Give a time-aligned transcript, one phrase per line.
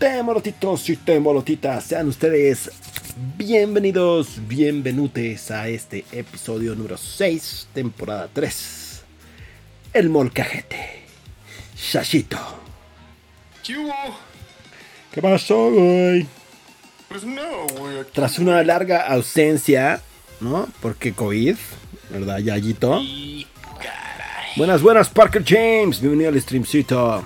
[0.00, 2.70] Temolotitos y temolotitas, sean ustedes
[3.36, 9.02] bienvenidos, bienvenutes a este episodio número 6, temporada 3.
[9.92, 11.04] El molcajete.
[11.76, 12.38] Shashito.
[13.62, 13.92] ¿Qué hubo?
[15.12, 16.26] ¿Qué pasó, güey?
[17.10, 18.02] Pues no, güey.
[18.14, 20.00] Tras una larga ausencia,
[20.40, 20.66] ¿no?
[20.80, 21.56] Porque COVID,
[22.08, 23.02] ¿verdad, Yayito?
[23.02, 23.46] Y.
[24.56, 26.00] Buenas, buenas, Parker James.
[26.00, 27.22] Bienvenido al streamcito.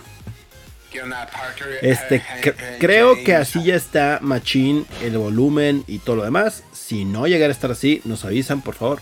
[1.82, 6.62] Este, cre- creo que así ya está machín el volumen y todo lo demás.
[6.72, 9.00] Si no llegara a estar así, nos avisan, por favor.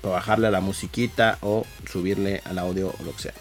[0.00, 3.32] Para bajarle a la musiquita o subirle al audio o lo que sea.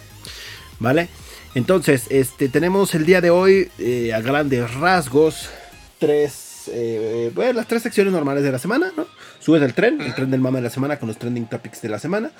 [0.79, 1.07] ¿Vale?
[1.55, 5.49] Entonces, este, tenemos el día de hoy eh, a grandes rasgos
[5.97, 9.07] tres, eh, bueno, las tres secciones normales de la semana, ¿no?
[9.39, 11.89] Subes el tren, el tren del mame de la semana con los trending topics de
[11.89, 12.31] la semana.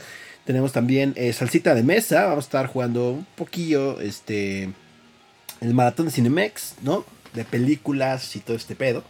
[0.45, 4.69] Tenemos también eh, salsita de mesa, vamos a estar jugando un poquillo, este,
[5.61, 7.05] el maratón de Cinemex, ¿no?
[7.33, 9.03] De películas y todo este pedo.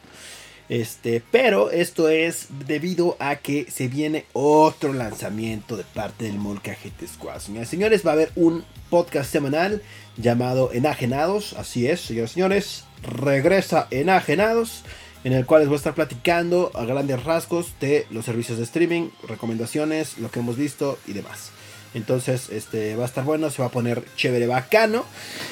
[0.69, 7.07] Este, pero esto es debido a que se viene otro lanzamiento de parte del Molcajete
[7.07, 7.39] Squad.
[7.39, 9.81] Señoras y señores, va a haber un podcast semanal
[10.17, 11.53] llamado Enajenados.
[11.53, 12.83] Así es, señores señores.
[13.01, 14.83] Regresa Enajenados.
[15.23, 18.63] En el cual les voy a estar platicando a grandes rasgos de los servicios de
[18.63, 21.51] streaming, recomendaciones, lo que hemos visto y demás.
[21.97, 25.03] Entonces, este va a estar bueno, se va a poner chévere, bacano.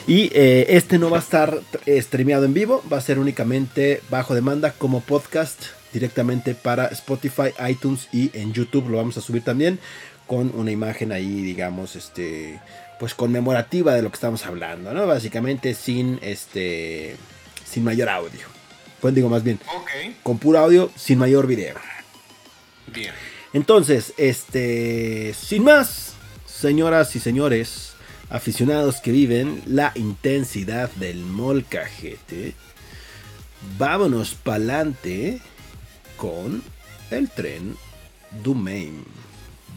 [0.07, 4.01] Y eh, este no va a estar eh, streameado en vivo, va a ser únicamente
[4.09, 9.43] bajo demanda como podcast directamente para Spotify, iTunes y en YouTube lo vamos a subir
[9.43, 9.79] también
[10.27, 12.59] con una imagen ahí, digamos, este,
[12.99, 15.07] pues conmemorativa de lo que estamos hablando, ¿no?
[15.07, 17.15] Básicamente sin este,
[17.63, 18.47] sin mayor audio.
[19.01, 19.89] Pues digo más bien, Ok,
[20.23, 21.75] con puro audio, sin mayor video.
[22.87, 23.13] bien.
[23.53, 26.14] Entonces, este, sin más,
[26.55, 27.93] señoras y señores,
[28.29, 32.53] aficionados que viven la intensidad del molcajete,
[33.77, 35.41] vámonos pa'lante
[36.17, 36.63] con
[37.11, 37.75] el tren
[38.43, 39.03] Dumain.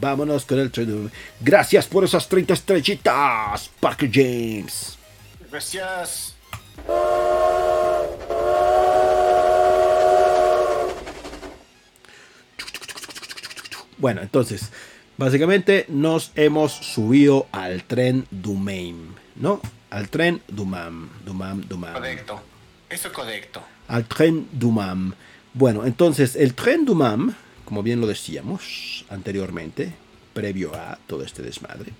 [0.00, 1.12] Vámonos con el tren Dumain.
[1.40, 4.96] Gracias por esas 30 estrellitas, Parker James.
[5.50, 6.36] Gracias.
[13.98, 14.70] Bueno, entonces,
[15.18, 19.60] básicamente nos hemos subido al tren Dumain, ¿no?
[19.90, 21.92] Al tren Dumam, Dumam, Dumam.
[21.92, 22.40] Correcto.
[22.88, 23.62] Eso es correcto.
[23.88, 25.12] Al tren Dumam.
[25.54, 27.34] Bueno, entonces, el tren Dumam,
[27.64, 29.92] como bien lo decíamos anteriormente,
[30.32, 31.92] previo a todo este desmadre,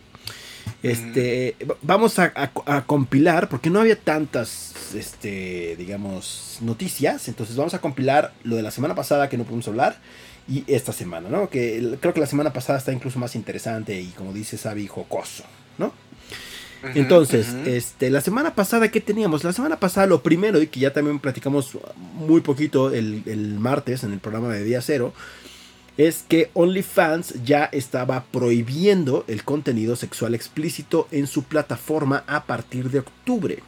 [0.83, 7.57] este, va- vamos a, a- a compilar, porque no había tantas, este, digamos, noticias, entonces
[7.57, 9.99] vamos a compilar lo de la semana pasada que no pudimos hablar
[10.49, 11.51] y esta semana, ¿no?
[11.51, 15.45] Que creo que la semana pasada está incluso más interesante y como dice Sabi, jocoso,
[15.77, 15.93] ¿no?
[16.95, 19.43] Entonces, este, la semana pasada, ¿qué teníamos?
[19.43, 21.77] La semana pasada, lo primero, y que ya también platicamos
[22.15, 25.13] muy poquito el, el martes en el programa de Día Cero,
[25.97, 32.91] es que OnlyFans ya estaba prohibiendo el contenido sexual explícito en su plataforma a partir
[32.91, 33.59] de octubre.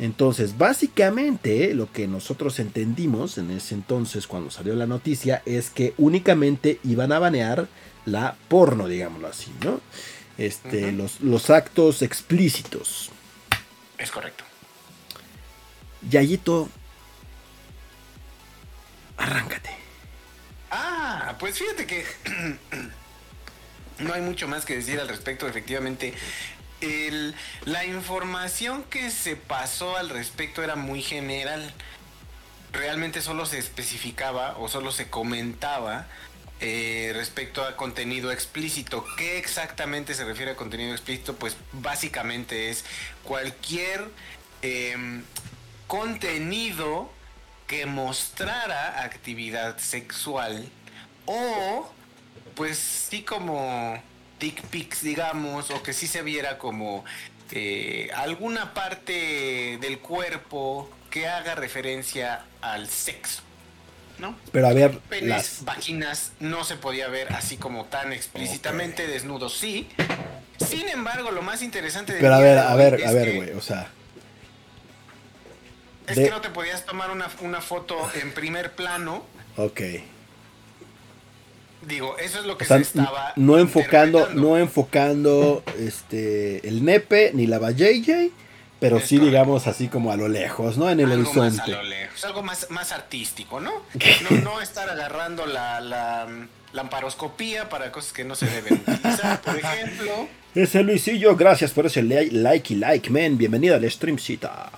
[0.00, 5.92] Entonces, básicamente, lo que nosotros entendimos en ese entonces, cuando salió la noticia, es que
[5.98, 7.68] únicamente iban a banear
[8.06, 9.82] la porno, digámoslo así, ¿no?
[10.38, 13.10] Este, los, los actos explícitos.
[13.98, 14.42] Es correcto.
[16.08, 16.70] Yayito,
[19.18, 19.68] arráncate.
[20.70, 22.06] Ah, pues fíjate que
[23.98, 25.46] no hay mucho más que decir al respecto.
[25.46, 26.14] Efectivamente,
[27.64, 31.72] la información que se pasó al respecto era muy general.
[32.72, 36.06] Realmente solo se especificaba o solo se comentaba
[36.60, 39.04] eh, respecto a contenido explícito.
[39.16, 41.34] ¿Qué exactamente se refiere a contenido explícito?
[41.34, 42.84] Pues básicamente es
[43.24, 44.08] cualquier
[44.62, 45.24] em,
[45.86, 47.10] contenido
[47.66, 50.68] que mostrara actividad sexual
[51.24, 51.90] o
[52.54, 54.02] pues sí como
[54.40, 57.04] dick pics digamos o que sí se viera como
[57.52, 63.42] eh, alguna parte del cuerpo que haga referencia al sexo
[64.18, 64.36] ¿no?
[64.52, 69.56] Pero a ver, Penes, las, vaginas no se podía ver así como tan explícitamente, desnudos
[69.56, 69.88] sí,
[70.58, 73.88] Sin embargo, lo más interesante Pero a ver, a ver, a ver, güey, o sea.
[76.06, 79.24] Es que no te podías tomar una, una foto en primer plano.
[79.56, 79.80] Ok.
[81.82, 83.32] Digo, eso es lo que se estaba.
[83.36, 88.30] No enfocando, no enfocando este el nepe ni la JJ,
[88.78, 90.90] pero sí, digamos, así como a lo lejos, ¿no?
[90.90, 91.58] En el algo horizonte.
[91.58, 93.72] Más a lo lejos, algo más, más artístico, ¿no?
[94.42, 94.60] ¿no?
[94.60, 96.28] estar agarrando la, la
[96.72, 100.28] lamparoscopía para cosas que no se deben utilizar, por ejemplo.
[100.54, 103.38] Ese Luisillo, gracias por ese like y like, men.
[103.38, 104.68] Bienvenido al streamcita.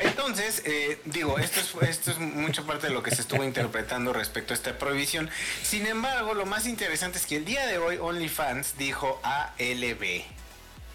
[0.00, 4.12] Entonces, eh, digo, esto es, esto es mucho parte de lo que se estuvo interpretando
[4.12, 5.30] respecto a esta prohibición.
[5.62, 10.22] Sin embargo, lo más interesante es que el día de hoy OnlyFans dijo ALB.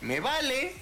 [0.02, 0.74] Me vale,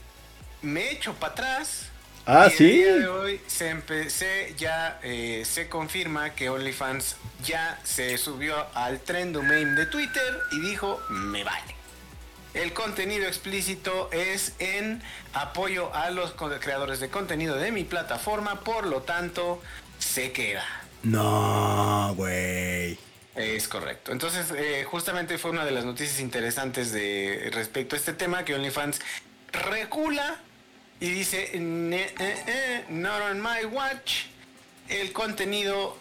[0.61, 1.89] me echo para atrás.
[2.25, 2.65] Ah, sí.
[2.65, 7.15] El día de hoy se empecé, ya eh, se confirma que OnlyFans
[7.45, 11.76] ya se subió al trend domain de Twitter y dijo, me vale.
[12.53, 15.01] El contenido explícito es en
[15.33, 19.61] apoyo a los creadores de contenido de mi plataforma, por lo tanto,
[19.99, 20.65] se queda.
[21.03, 22.97] No, güey.
[23.35, 24.11] Es correcto.
[24.11, 28.55] Entonces, eh, justamente fue una de las noticias interesantes de respecto a este tema que
[28.55, 28.99] OnlyFans
[29.51, 30.37] recula
[30.99, 34.23] y dice, eh, eh, not on my watch,
[34.89, 35.95] el contenido,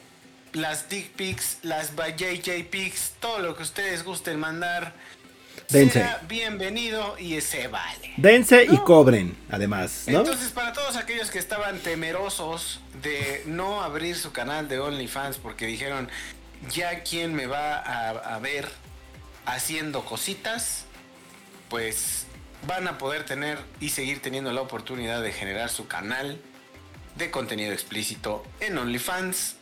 [0.54, 4.94] las dick pics, las JJ pics, todo lo que ustedes gusten mandar
[5.68, 6.06] Dense.
[6.28, 8.12] bienvenido y se vale.
[8.16, 10.04] Dense y cobren, además.
[10.06, 15.66] Entonces, para todos aquellos que estaban temerosos de no abrir su canal de OnlyFans porque
[15.66, 16.08] dijeron,
[16.70, 18.68] ya quién me va a, ver
[19.44, 20.84] haciendo cositas,
[21.68, 22.26] pues
[22.66, 26.40] van a poder tener y seguir teniendo la oportunidad de generar su canal
[27.16, 29.56] de contenido explícito en OnlyFans,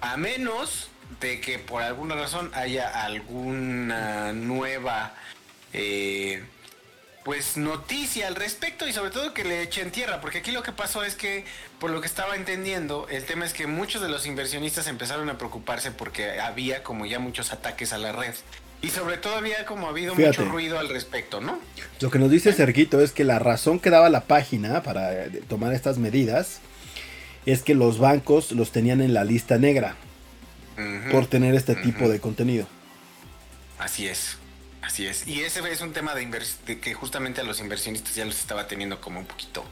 [0.00, 0.88] a menos
[1.20, 5.14] de que por alguna razón haya alguna nueva
[5.74, 6.42] eh,
[7.24, 10.72] pues noticia al respecto y sobre todo que le echen tierra, porque aquí lo que
[10.72, 11.44] pasó es que,
[11.80, 15.38] por lo que estaba entendiendo, el tema es que muchos de los inversionistas empezaron a
[15.38, 18.34] preocuparse porque había como ya muchos ataques a la red.
[18.82, 21.58] Y sobre todo había como habido mucho ruido al respecto, ¿no?
[22.00, 25.72] Lo que nos dice Serguito es que la razón que daba la página para tomar
[25.72, 26.60] estas medidas
[27.46, 29.96] es que los bancos los tenían en la lista negra
[31.10, 32.66] por tener este tipo de contenido.
[33.78, 34.36] Así es.
[34.84, 35.26] Así es.
[35.26, 36.28] Y ese es un tema de,
[36.80, 39.64] que justamente a los inversionistas ya los estaba teniendo como un poquito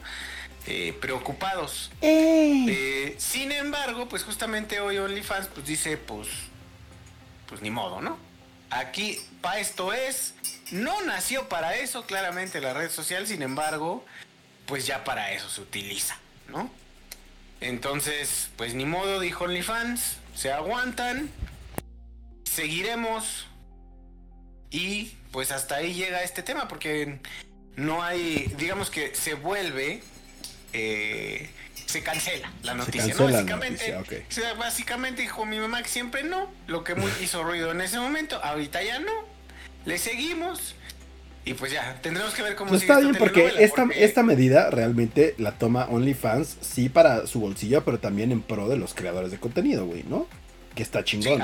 [0.65, 1.91] eh, preocupados.
[2.01, 6.27] Eh, sin embargo, pues justamente hoy OnlyFans pues dice, pues,
[7.47, 8.17] pues ni modo, ¿no?
[8.71, 10.33] Aquí, para esto es,
[10.71, 14.03] no nació para eso, claramente la red social, sin embargo,
[14.65, 16.17] pues ya para eso se utiliza,
[16.47, 16.71] ¿no?
[17.61, 21.29] Entonces, pues ni modo, dijo OnlyFans, se aguantan,
[22.45, 23.45] seguiremos
[24.73, 27.19] y pues hasta ahí llega este tema, porque
[27.75, 30.01] no hay, digamos que se vuelve,
[30.73, 31.49] eh,
[31.85, 33.25] se cancela la noticia, ¿no?
[33.25, 33.95] Básicamente,
[34.57, 38.83] básicamente dijo mi mamá que siempre no, lo que hizo ruido en ese momento, ahorita
[38.83, 39.11] ya no,
[39.85, 40.75] le seguimos.
[41.45, 45.35] Y pues ya, tendremos que ver cómo pues está bien porque esta, esta medida realmente
[45.37, 49.39] la toma OnlyFans, sí para su bolsillo, pero también en pro de los creadores de
[49.39, 50.25] contenido, güey, ¿no?
[50.75, 51.43] Que está chingón.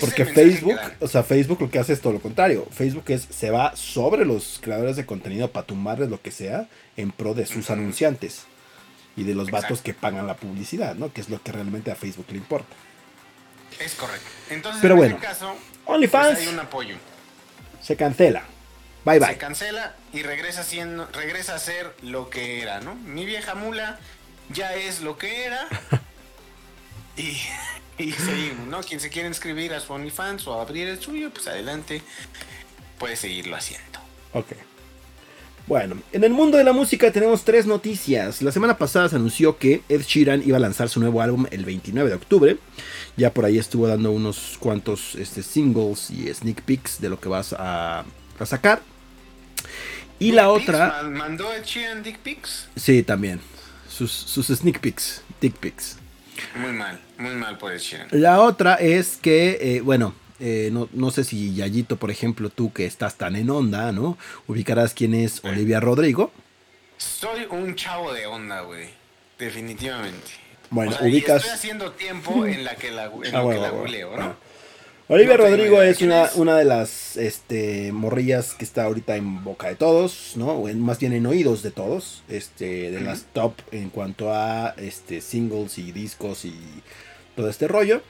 [0.00, 2.66] Porque Facebook, o sea, Facebook lo que hace es todo lo contrario.
[2.70, 7.10] Facebook es se va sobre los creadores de contenido para tumbarles lo que sea en
[7.12, 8.44] pro de sus anunciantes
[9.16, 11.12] y de los vatos que pagan la publicidad, ¿no?
[11.12, 12.74] Que es lo que realmente a Facebook le importa.
[13.78, 14.26] Es correcto.
[14.50, 15.54] Entonces, Pero en bueno, este caso,
[15.86, 16.96] OnlyFans pues, hay un apoyo.
[17.82, 18.44] Se cancela.
[19.04, 19.28] Bye bye.
[19.28, 22.94] Se cancela y regresa siendo regresa a ser lo que era, ¿no?
[22.94, 23.98] Mi vieja mula
[24.50, 25.66] ya es lo que era.
[27.16, 27.36] y
[28.02, 28.80] y seguimos, ¿no?
[28.80, 32.02] Quien se quiere inscribir a su OnlyFans o abrir el suyo, pues adelante,
[32.98, 34.00] puede seguirlo haciendo.
[34.32, 34.52] Ok.
[35.66, 38.42] Bueno, en el mundo de la música tenemos tres noticias.
[38.42, 41.64] La semana pasada se anunció que Ed Sheeran iba a lanzar su nuevo álbum el
[41.64, 42.58] 29 de octubre.
[43.16, 47.28] Ya por ahí estuvo dando unos cuantos este, singles y sneak peeks de lo que
[47.28, 48.04] vas a,
[48.44, 48.82] sacar.
[50.18, 51.04] Y la otra...
[51.04, 52.66] ¿Mandó Ed Sheeran dick pics?
[52.74, 53.40] Sí, también.
[53.88, 55.96] Sus, sus sneak peeks, dick pics.
[56.54, 61.24] Muy mal, muy mal por el La otra es que, eh, bueno, eh, no, sé
[61.24, 64.18] si Yayito, por ejemplo, tú que estás tan en onda, ¿no?
[64.48, 66.32] Ubicarás quién es Olivia Rodrigo.
[66.96, 68.88] Soy un chavo de onda, güey.
[69.38, 70.32] Definitivamente.
[70.70, 71.42] Bueno, ubicas.
[71.42, 74.36] estoy haciendo tiempo en la que la, en ah, que la ¿no?
[75.12, 79.74] Olivia Rodrigo es una, una, de las este, morrillas que está ahorita en boca de
[79.74, 80.52] todos, ¿no?
[80.52, 85.20] O más bien en oídos de todos, este, de las top en cuanto a este,
[85.20, 86.54] singles y discos y
[87.36, 88.00] todo este rollo.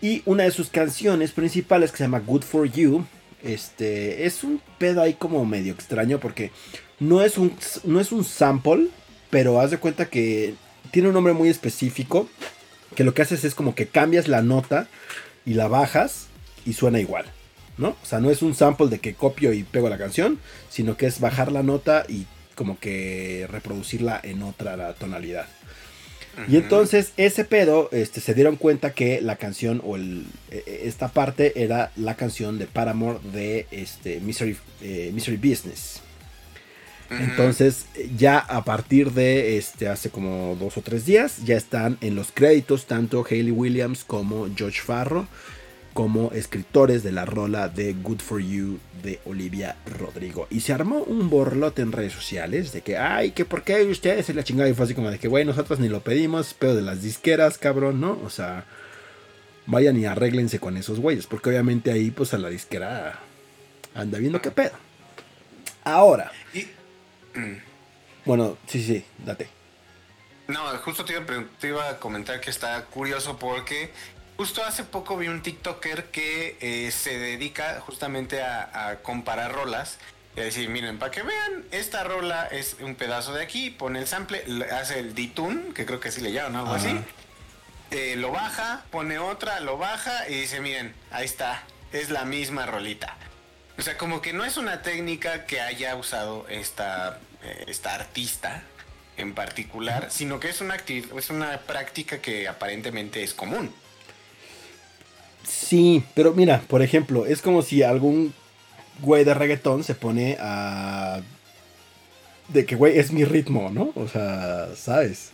[0.00, 3.04] Y una de sus canciones principales que se llama Good For You
[3.42, 6.52] Este, es un pedo ahí como medio extraño porque
[7.00, 8.86] no es un, no es un sample,
[9.30, 10.54] pero haz de cuenta que
[10.92, 12.28] tiene un nombre muy específico.
[12.94, 14.86] Que lo que haces es como que cambias la nota
[15.44, 16.25] y la bajas
[16.66, 17.24] y suena igual.
[17.78, 17.90] ¿No?
[17.90, 20.38] O sea, no es un sample de que copio y pego la canción,
[20.70, 25.46] sino que es bajar la nota y como que reproducirla en otra tonalidad.
[26.48, 30.80] Y entonces ese pedo este, se dieron cuenta que la canción o el, e, e,
[30.86, 36.02] esta parte era la canción de Paramore de este, Misery, eh, Business.
[37.08, 42.16] Entonces ya a partir de este, hace como dos o tres días ya están en
[42.16, 45.28] los créditos tanto Hayley Williams como George Farro
[45.96, 50.46] como escritores de la rola de Good For You de Olivia Rodrigo.
[50.50, 54.26] Y se armó un borlote en redes sociales de que, ay, que por qué ustedes
[54.26, 54.68] se la chingada.
[54.68, 57.56] Y fue así como de que, güey, nosotros ni lo pedimos, pero de las disqueras,
[57.56, 58.20] cabrón, ¿no?
[58.22, 58.66] O sea,
[59.64, 63.18] vayan y arréglense con esos güeyes, porque obviamente ahí, pues a la disquera
[63.94, 64.76] anda viendo qué pedo.
[65.82, 66.30] Ahora.
[68.26, 69.48] Bueno, sí, sí, date.
[70.48, 71.24] No, justo te iba,
[71.58, 73.92] te iba, a comentar que está curioso porque
[74.36, 79.98] Justo hace poco vi un TikToker que eh, se dedica justamente a, comparar rolas.
[80.36, 84.00] Y a decir, miren, para que vean, esta rola es un pedazo de aquí, pone
[84.00, 87.00] el sample, hace el detune, que creo que así le llaman, algo así.
[87.90, 91.62] Eh, lo baja, pone otra, lo baja y dice, miren, ahí está,
[91.92, 93.16] es la misma rolita.
[93.78, 98.62] O sea, como que no es una técnica que haya usado esta, eh, esta artista
[99.16, 103.74] en particular, sino que es una, es una práctica que aparentemente es común.
[105.46, 108.34] Sí, pero mira, por ejemplo, es como si algún
[109.00, 111.20] güey de reggaetón se pone a...
[112.48, 113.92] De que, güey, es mi ritmo, ¿no?
[113.94, 115.30] O sea, ¿sabes?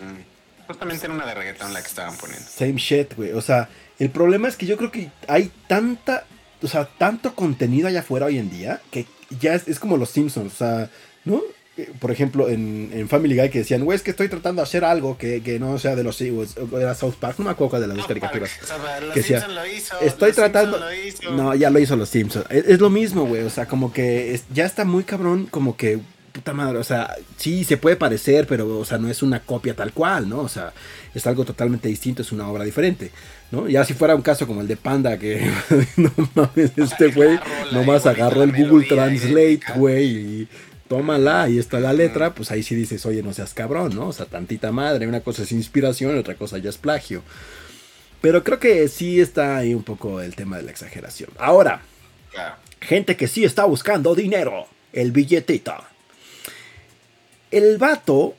[0.00, 0.66] Mm.
[0.66, 2.46] Justamente en una de reggaetón la que estaban poniendo.
[2.48, 3.32] Same shit, güey.
[3.32, 3.68] O sea,
[3.98, 6.24] el problema es que yo creo que hay tanta...
[6.62, 9.06] O sea, tanto contenido allá afuera hoy en día que
[9.40, 10.54] ya es, es como los Simpsons.
[10.54, 10.90] O sea,
[11.24, 11.42] ¿no?
[11.98, 15.16] Por ejemplo, en, Family Guy que decían, güey, es que estoy tratando de hacer algo
[15.18, 18.50] que, no sea de los era South Park, no me acuerdo de las dos caricaturas.
[19.12, 20.80] que decía, lo hizo, estoy tratando.
[21.32, 22.46] No, ya lo hizo los Simpsons.
[22.50, 23.42] Es, lo mismo, güey.
[23.42, 27.64] O sea, como que ya está muy cabrón, como que puta madre, o sea, sí
[27.64, 30.40] se puede parecer, pero, o sea, no es una copia tal cual, ¿no?
[30.40, 30.72] O sea,
[31.14, 33.10] es algo totalmente distinto, es una obra diferente,
[33.50, 33.68] ¿no?
[33.68, 35.50] Ya si fuera un caso como el de Panda, que
[35.96, 37.38] no mames, este güey
[37.72, 40.48] nomás agarró el Google Translate, güey, y
[40.90, 44.08] tómala, ahí está la letra, pues ahí sí dices, oye, no seas cabrón, ¿no?
[44.08, 47.22] O sea, tantita madre, una cosa es inspiración otra cosa ya es plagio.
[48.20, 51.30] Pero creo que sí está ahí un poco el tema de la exageración.
[51.38, 51.82] Ahora,
[52.80, 55.74] gente que sí está buscando dinero, el billetito.
[57.52, 58.34] El vato,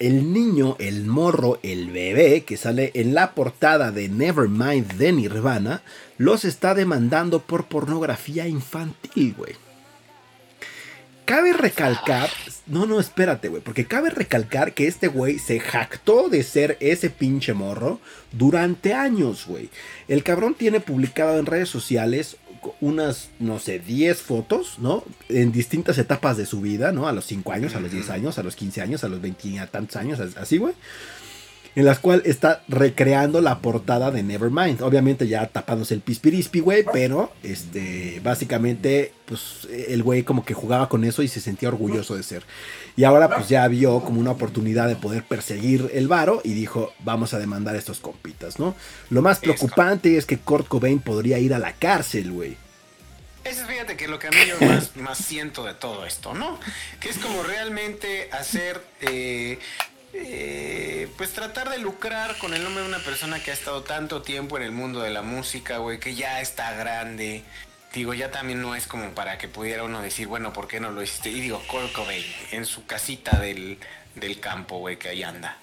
[0.00, 5.82] el niño, el morro, el bebé que sale en la portada de Nevermind de Nirvana,
[6.18, 9.65] los está demandando por pornografía infantil, güey.
[11.26, 12.30] Cabe recalcar,
[12.66, 17.10] no, no, espérate, güey, porque cabe recalcar que este güey se jactó de ser ese
[17.10, 19.68] pinche morro durante años, güey.
[20.06, 22.36] El cabrón tiene publicado en redes sociales
[22.80, 25.02] unas, no sé, 10 fotos, ¿no?
[25.28, 27.08] En distintas etapas de su vida, ¿no?
[27.08, 29.58] A los 5 años, a los 10 años, a los 15 años, a los 20
[29.58, 30.74] a tantos años, así, güey
[31.76, 34.80] en las cuales está recreando la portada de Nevermind.
[34.80, 40.88] Obviamente ya tapándose el pispirispi, güey, pero este, básicamente, pues el güey como que jugaba
[40.88, 42.44] con eso y se sentía orgulloso de ser.
[42.96, 46.94] Y ahora pues ya vio como una oportunidad de poder perseguir el varo y dijo,
[47.00, 48.74] vamos a demandar a estos compitas, ¿no?
[49.10, 52.56] Lo más preocupante es que Kurt Cobain podría ir a la cárcel, güey.
[53.44, 56.32] Eso es, fíjate que lo que a mí yo más, más siento de todo esto,
[56.32, 56.58] ¿no?
[57.00, 59.58] Que es como realmente hacer eh,
[60.18, 64.22] eh, pues tratar de lucrar con el nombre de una persona que ha estado tanto
[64.22, 67.42] tiempo en el mundo de la música, güey, que ya está grande.
[67.92, 70.90] Digo, ya también no es como para que pudiera uno decir, bueno, ¿por qué no
[70.90, 71.30] lo hiciste?
[71.30, 71.92] Y digo, Kurt
[72.50, 73.78] en su casita del,
[74.14, 75.58] del campo, güey, que ahí anda.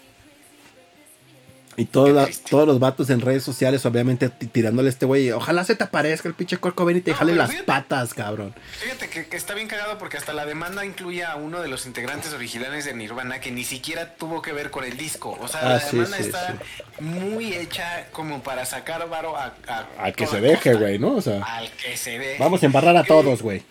[1.76, 5.32] Y todos los vatos en redes sociales, obviamente, tirándole a este güey.
[5.32, 8.54] Ojalá se te aparezca el pinche Corco y te jale las patas, cabrón.
[8.80, 12.34] Fíjate que, está bien cagado porque hasta la demanda incluye a uno de los integrantes
[12.34, 15.38] originales de Nirvana que ni siquiera tuvo que ver con el disco.
[15.42, 16.58] O sea, la ah, demanda está
[17.00, 19.54] muy hecha como para sacar varo a.
[19.98, 21.16] al que se deje, güey, ¿no?
[21.16, 21.44] O sea.
[21.44, 22.38] Al que se deje.
[22.40, 23.64] Vamos a embarrar a todos, güey.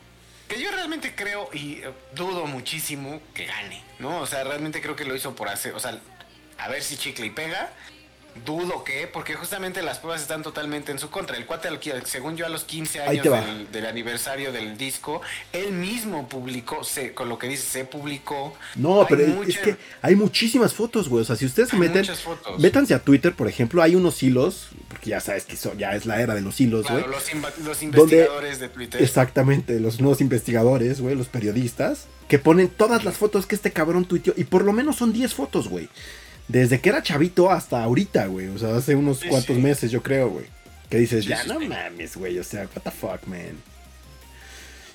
[0.49, 4.21] Que yo realmente creo y eh, dudo muchísimo que gane, ¿no?
[4.21, 5.75] O sea, realmente creo que lo hizo por hacer.
[5.75, 5.99] O sea,
[6.59, 7.71] a ver si chicle y pega
[8.45, 11.37] dudo que, porque justamente las pruebas están totalmente en su contra.
[11.37, 11.69] El cuate,
[12.07, 15.21] según yo, a los 15 Ahí años del, del aniversario del disco,
[15.53, 18.55] él mismo publicó, se, con lo que dice, se publicó.
[18.75, 21.23] No, Hay pero es- mucha- es que hay muchísimas fotos, güey.
[21.23, 22.07] O sea, si ustedes se meten,
[22.59, 26.21] métanse a Twitter, por ejemplo, hay unos hilos, porque ya sabes que ya es la
[26.21, 27.03] era de los hilos, güey.
[27.05, 27.35] Claro, los,
[27.65, 29.03] los Donde- investigadores de Twitter.
[29.03, 34.07] Exactamente, los nuevos investigadores, güey, los periodistas, que ponen todas las fotos que este cabrón
[34.07, 35.89] tuiteó, y por lo menos son 10 fotos, güey.
[36.49, 38.49] Desde que era chavito hasta ahorita, güey.
[38.49, 39.63] O sea, hace unos Sí, cuantos sí.
[39.63, 40.47] meses, yo creo, güey.
[40.91, 42.39] Que dices, ya no mames, güey.
[42.39, 43.57] O sea, what the fuck, man.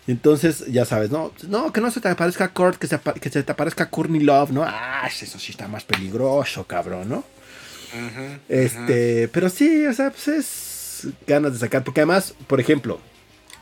[0.06, 3.30] Y entonces, ya sabes, no, no, que no se te aparezca Kurt, que se, que
[3.30, 4.64] se te aparezca Courtney Love, ¿no?
[4.66, 7.24] Ah, eso sí está más peligroso, cabrón, ¿no?
[8.48, 11.84] Este, pero sí, o sea, pues es ganas de sacar.
[11.84, 13.00] Porque además, por ejemplo,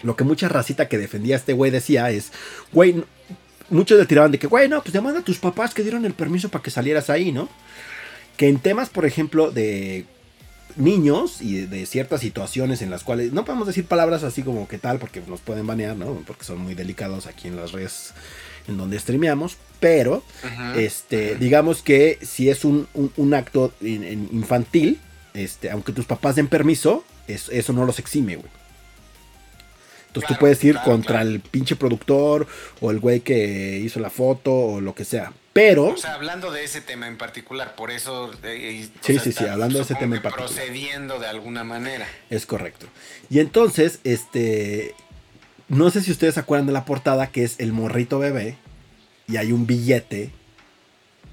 [0.04, 2.32] lo que mucha racita que defendía a este güey decía es,
[2.72, 3.04] güey,
[3.70, 6.14] muchos le tiraban de que, güey, no, pues demanda a tus papás que dieron el
[6.14, 7.50] permiso para que salieras ahí, ¿no?
[8.38, 10.06] Que en temas, por ejemplo, de
[10.76, 14.78] niños y de, ciertas situaciones en las cuales no podemos decir palabras así como que
[14.78, 16.22] tal porque nos pueden banear, ¿no?
[16.28, 18.14] Porque son muy delicados aquí en las redes
[18.68, 20.24] en donde streameamos, pero
[20.76, 25.00] este, digamos que si es un, un- un acto in- in- infantil,
[25.34, 28.50] este, aunque tus papás den permiso, es- eso no los exime, güey.
[30.16, 31.30] Entonces tú puedes ir claro, contra claro.
[31.30, 32.48] el pinche productor
[32.82, 35.34] o el güey que hizo la foto o lo que sea.
[35.54, 38.30] Pero, O sea, hablando de ese tema en particular, por eso.
[38.44, 40.50] eh, Sí, sea, sí, sí, hablando de ese tema en particular.
[40.54, 42.06] Procediendo de alguna manera.
[42.30, 42.88] es correcto.
[43.30, 44.94] Y entonces, este,
[45.70, 48.58] no sé si ustedes se acuerdan de la portada que es el morrito bebé
[49.30, 50.32] y hay un billete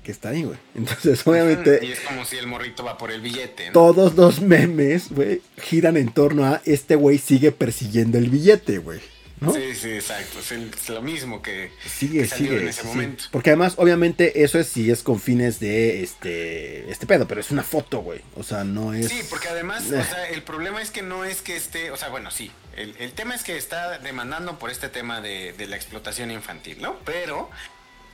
[0.03, 0.59] que está ahí, güey.
[0.75, 1.81] Entonces, obviamente...
[1.85, 3.67] Y es como si el morrito va por el billete.
[3.67, 3.73] ¿no?
[3.73, 9.01] todos los memes, güey, giran en torno a este güey sigue persiguiendo el billete, güey.
[9.41, 9.53] ¿no?
[9.53, 10.39] Sí, sí, exacto.
[10.39, 12.63] Es, el- es lo mismo que, Sigue, que salió sigue.
[12.63, 12.87] en ese sí.
[12.87, 13.25] momento.
[13.33, 17.51] Porque además, obviamente, eso es si es con fines de este, este pedo, pero es
[17.51, 18.21] una foto, güey.
[18.37, 19.09] O sea, no es.
[19.09, 19.99] Sí, porque además, Eh.
[19.99, 22.95] o sea, el problema es que no es que esté, o sea, bueno, sí, el,
[23.01, 26.97] el tema es que está demandando por este tema de, de la explotación infantil, ¿no?
[27.05, 27.51] Pero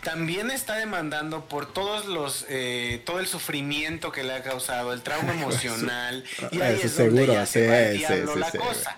[0.02, 5.02] también está demandando por todos los, eh, todo el sufrimiento que le ha causado, el
[5.02, 8.38] trauma emocional, y ahí Eso es donde seguro, ya se va el sí, diablo sí,
[8.40, 8.96] la cosa.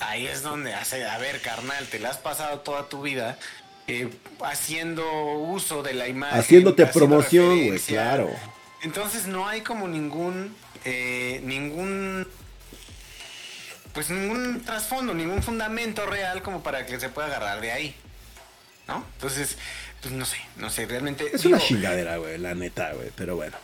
[0.00, 3.38] Ahí es donde hace, a ver, carnal, te la has pasado toda tu vida
[3.88, 4.08] eh,
[4.40, 6.38] haciendo uso de la imagen.
[6.38, 8.30] Haciéndote haciendo promoción, güey, claro.
[8.82, 12.26] Entonces no hay como ningún, eh, ningún,
[13.92, 17.96] pues ningún trasfondo, ningún fundamento real como para que se pueda agarrar de ahí,
[18.88, 19.04] ¿no?
[19.14, 19.56] Entonces,
[20.02, 21.24] pues no sé, no sé, realmente.
[21.32, 23.10] Es digo, una chingadera, güey, la neta, güey.
[23.16, 23.56] Pero bueno.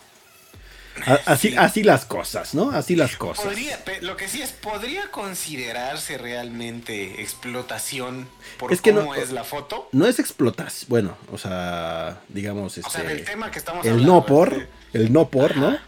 [1.07, 1.57] A- Así, Sí.
[1.57, 2.71] así las cosas, ¿no?
[2.71, 3.47] Así las cosas.
[3.47, 9.31] Podría, lo que sí es, podría considerarse realmente explotación por Es que cómo no- es
[9.31, 9.89] la foto.
[9.93, 10.85] No es explotas.
[10.89, 12.89] Bueno, o sea, digamos, este.
[12.89, 14.13] O sea, del tema que estamos el hablando.
[14.15, 15.79] no por, este, el no por, ¿no?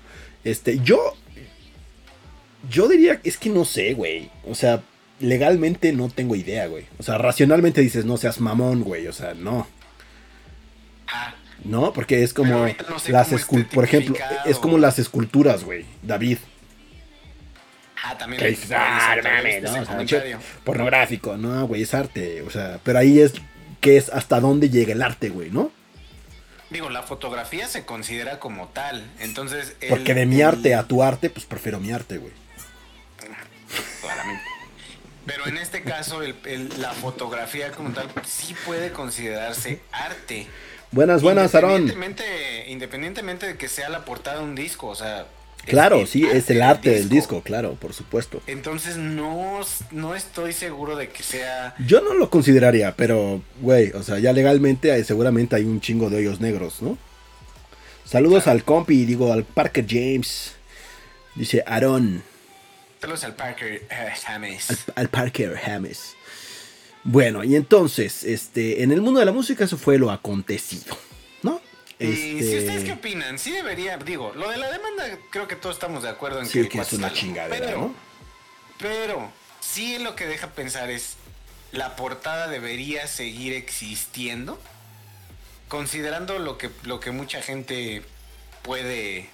[0.42, 1.14] Este, yo,
[2.70, 4.30] yo diría, es que no sé, güey.
[4.48, 4.82] O sea,
[5.20, 6.86] legalmente no tengo idea, güey.
[6.98, 9.06] O sea, racionalmente dices, no seas mamón, güey.
[9.06, 9.66] O sea, no.
[11.64, 15.64] No, porque es como ahorita no sé las esculturas, por ejemplo, es como las esculturas,
[15.64, 15.86] güey.
[16.02, 16.38] David.
[18.04, 18.42] ah, también.
[18.42, 19.70] Que dices, ah, se no mames, ese ¿no?
[19.70, 20.38] O sea, comentario.
[20.38, 22.42] che, pornográfico, no, güey, es arte.
[22.42, 23.32] O sea, pero ahí es
[23.80, 25.70] que es hasta dónde llega el arte, güey, ¿no?
[26.70, 29.08] Digo, la fotografía se considera como tal.
[29.20, 29.76] Entonces.
[29.80, 32.32] el- Porque de mi el- arte a tu arte, pues prefiero mi arte, güey.
[34.00, 34.42] Claramente.
[35.26, 40.46] Pero en este caso, el- la fotografía como tal sí puede considerarse arte.
[40.94, 41.82] Buenas, buenas, Aarón.
[41.82, 45.26] Independientemente, independientemente de que sea la portada de un disco, o sea.
[45.66, 48.42] Claro, el sí, es el arte del disco, claro, por supuesto.
[48.46, 49.60] Entonces no,
[49.92, 51.74] no estoy seguro de que sea.
[51.86, 56.10] Yo no lo consideraría, pero, güey, o sea, ya legalmente hay- seguramente hay un chingo
[56.10, 56.98] de hoyos negros, ¿no?
[58.04, 58.58] Saludos Claro.
[58.58, 60.52] al compi, digo, al Parker James.
[61.34, 62.22] Dice Aaron,
[63.00, 64.70] Saludos al Parker eh, James.
[64.70, 66.14] al, al Parker James.
[67.04, 70.96] Bueno, y entonces, este, en el mundo de la música eso fue lo acontecido,
[71.42, 71.60] ¿no?
[71.98, 75.54] Y si ustedes qué Este, opinan, sí debería, digo, lo de la demanda creo que
[75.54, 77.94] todos estamos de acuerdo en sí, que, que es una chingadera, pero, ¿no?
[78.78, 81.16] Pero sí lo que deja pensar es,
[81.72, 84.58] ¿la portada debería seguir existiendo?
[85.68, 88.02] Considerando lo que, lo que mucha gente
[88.62, 89.28] puede...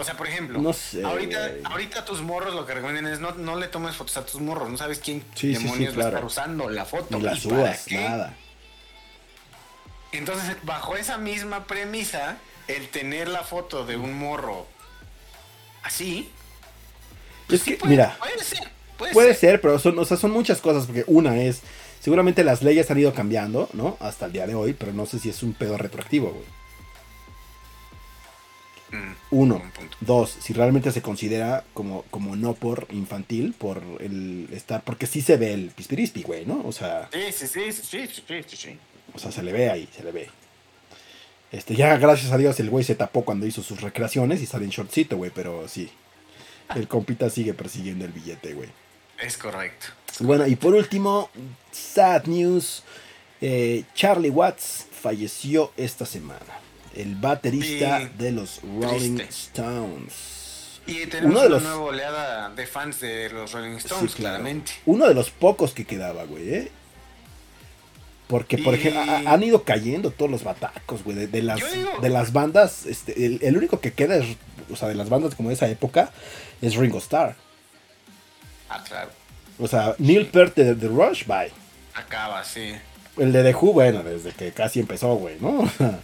[0.00, 1.60] O sea, por ejemplo, No sé, ahorita, güey.
[1.64, 4.70] ahorita tus morros lo que recomiendan es no, no le tomes fotos a tus morros,
[4.70, 7.16] no sabes quién Sí, sí, sí, demonios va a estar usando la foto.
[7.18, 8.34] Ni la y para subas, nada.
[10.12, 12.36] Entonces, bajo esa misma premisa,
[12.68, 14.66] el tener la foto de un morro
[15.82, 16.30] así,
[17.50, 19.50] Es sí que, puede, mira, puede ser, puede, Puede ser.
[19.52, 21.60] ser, pero son, o sea, son muchas cosas, porque una es,
[22.00, 23.96] seguramente las leyes han ido cambiando, ¿no?
[24.00, 26.57] Hasta el día de hoy, pero no sé si es un pedo retroactivo, güey.
[28.90, 29.62] Mm, Uno.
[30.00, 34.82] Dos, si realmente se considera como, como no por infantil, por el estar.
[34.82, 36.62] Porque sí se ve el pispirispi, güey, ¿no?
[36.64, 37.08] O sea.
[37.12, 38.78] Sí, sí, sí, sí, sí, sí, sí.
[39.14, 40.28] O sea, se le ve ahí, se le ve.
[41.50, 44.64] Este, ya gracias a Dios el güey se tapó cuando hizo sus recreaciones y sale
[44.64, 45.90] en shortcito, güey, pero sí.
[46.74, 48.68] El compita sigue persiguiendo el billete, güey.
[49.20, 49.86] Es correcto.
[50.20, 51.30] Bueno, y por último,
[51.72, 52.82] sad news.
[53.40, 56.60] eh, Charlie Watts falleció esta semana.
[56.94, 59.24] El baterista Sí, de los Rolling triste.
[59.28, 60.80] Stones.
[60.86, 64.16] Y tenemos Uno de una los- nueva oleada de fans de los Rolling Stones, Sí,
[64.18, 64.36] claro.
[64.38, 64.72] claramente.
[64.86, 66.70] Uno de los pocos que quedaba, güey, ¿eh?
[68.26, 71.60] Porque, por Y- ejemplo, ha- han ido cayendo todos los batacos, güey, de, de las,
[71.72, 72.84] digo- de las bandas.
[72.86, 74.36] Este, el, el único que queda, es,
[74.70, 76.10] o sea, de las bandas como de esa época,
[76.60, 77.36] es Ringo Starr.
[78.68, 79.10] Ah, claro.
[79.58, 81.50] O sea, Neil Peart de The Rush, bye.
[81.94, 82.72] Acaba, sí.
[83.18, 85.70] El de The Who, bueno, desde que casi empezó, güey, ¿no?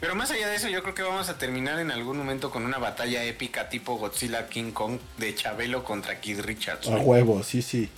[0.00, 2.64] Pero más allá de eso, yo creo que vamos a terminar en algún momento con
[2.64, 6.88] una batalla épica tipo Godzilla King Kong de Chabelo contra Kid Richards.
[6.88, 7.88] A huevo, sí, sí.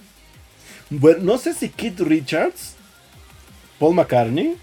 [0.88, 2.74] Bueno, no sé si Keith Richards,
[3.80, 4.56] Paul McCartney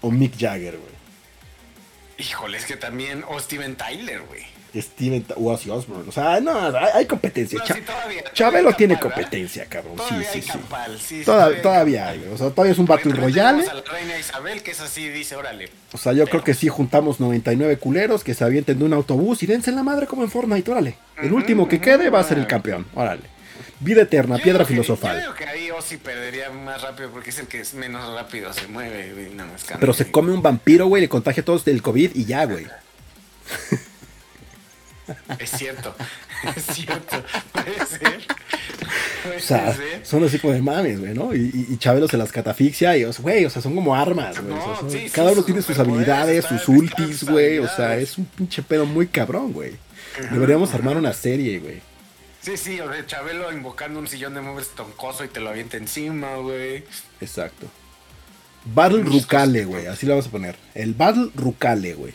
[0.00, 0.96] o Mick Jagger, güey.
[2.18, 3.22] Híjole, es que también.
[3.28, 4.55] O Steven Tyler, güey.
[4.82, 6.08] Steven o Ozzy Osbourne.
[6.08, 6.52] O sea, no,
[6.94, 7.58] hay, competencia.
[7.58, 9.10] No, sí, todavía- Chabelo todavía tiene ¿verdad?
[9.12, 9.94] competencia, cabrón.
[9.98, 10.48] Sí, Todavía sí, sí.
[10.98, 12.20] Sí, sí, Toda- todavía Capal.
[12.24, 12.32] hay.
[12.32, 13.62] O sea, todavía es un Battle Royale.
[13.64, 15.68] tenemos a la reina Isabel, que es así, dice, órale.
[15.92, 19.42] O sea, yo creo que sí juntamos 99 culeros que se avienten de un autobús
[19.42, 20.96] y dense en la madre como en Fortnite, órale.
[21.18, 23.22] El Ujú, último que quede va a ser el campeón, órale.
[23.80, 25.16] Vida eterna, Yo piedra que- filosofal.
[25.16, 28.50] Yo digo que ahí Ozzy perdería más rápido porque es el que es menos rápido
[28.54, 31.82] se mueve, güey, más Pero se come un vampiro, güey, le contagia a todos del
[31.82, 32.66] COVID y ya, güey.
[35.38, 35.94] Es cierto,
[36.56, 38.20] es cierto, puede ser.
[39.22, 40.04] Puede O sea, ser.
[40.06, 41.34] son así como de mames, güey, ¿no?
[41.34, 44.56] Y, y- Chabelo se las catafixia y, sea, güey, o sea, son como armas, güey.
[44.58, 47.58] o sea, sí, cada uno tiene sus habilidades, sus ultis, güey.
[47.58, 49.72] O sea, es un pinche pedo muy cabrón, güey.
[50.32, 51.80] Deberíamos armar una serie, güey.
[52.40, 55.76] Sí, sí, o de Chabelo invocando un sillón de muebles toncoso y te lo avienta
[55.76, 56.84] encima, güey.
[57.20, 57.66] Exacto.
[58.64, 59.86] Battle Rucale, güey.
[59.86, 60.56] Así lo vamos a poner.
[60.74, 62.14] El Battle Rucale, güey.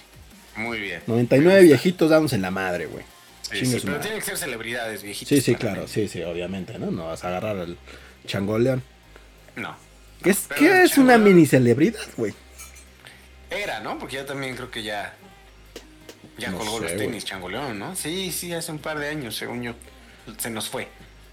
[0.55, 1.01] Muy bien.
[1.07, 3.03] 99 viejitos damos en la madre, güey.
[3.41, 5.27] Sí, sí, pero tienen que ser celebridades, viejitos.
[5.29, 5.87] Sí, sí, claro.
[5.87, 6.89] Sí, sí, obviamente, ¿no?
[6.89, 7.77] No vas a agarrar al
[8.25, 8.81] changoleón.
[9.55, 9.75] No.
[10.23, 12.33] ¿Qué es, Pero ¿qué es una mini celebridad, güey?
[13.49, 13.99] Era, ¿no?
[13.99, 15.13] Porque ya también creo que ya.
[16.37, 17.95] Ya No colgó sé, los tenis, Changoleón, ¿no?
[17.95, 19.73] Sí, sí, hace un par de años, según yo.
[20.37, 20.87] Se nos fue.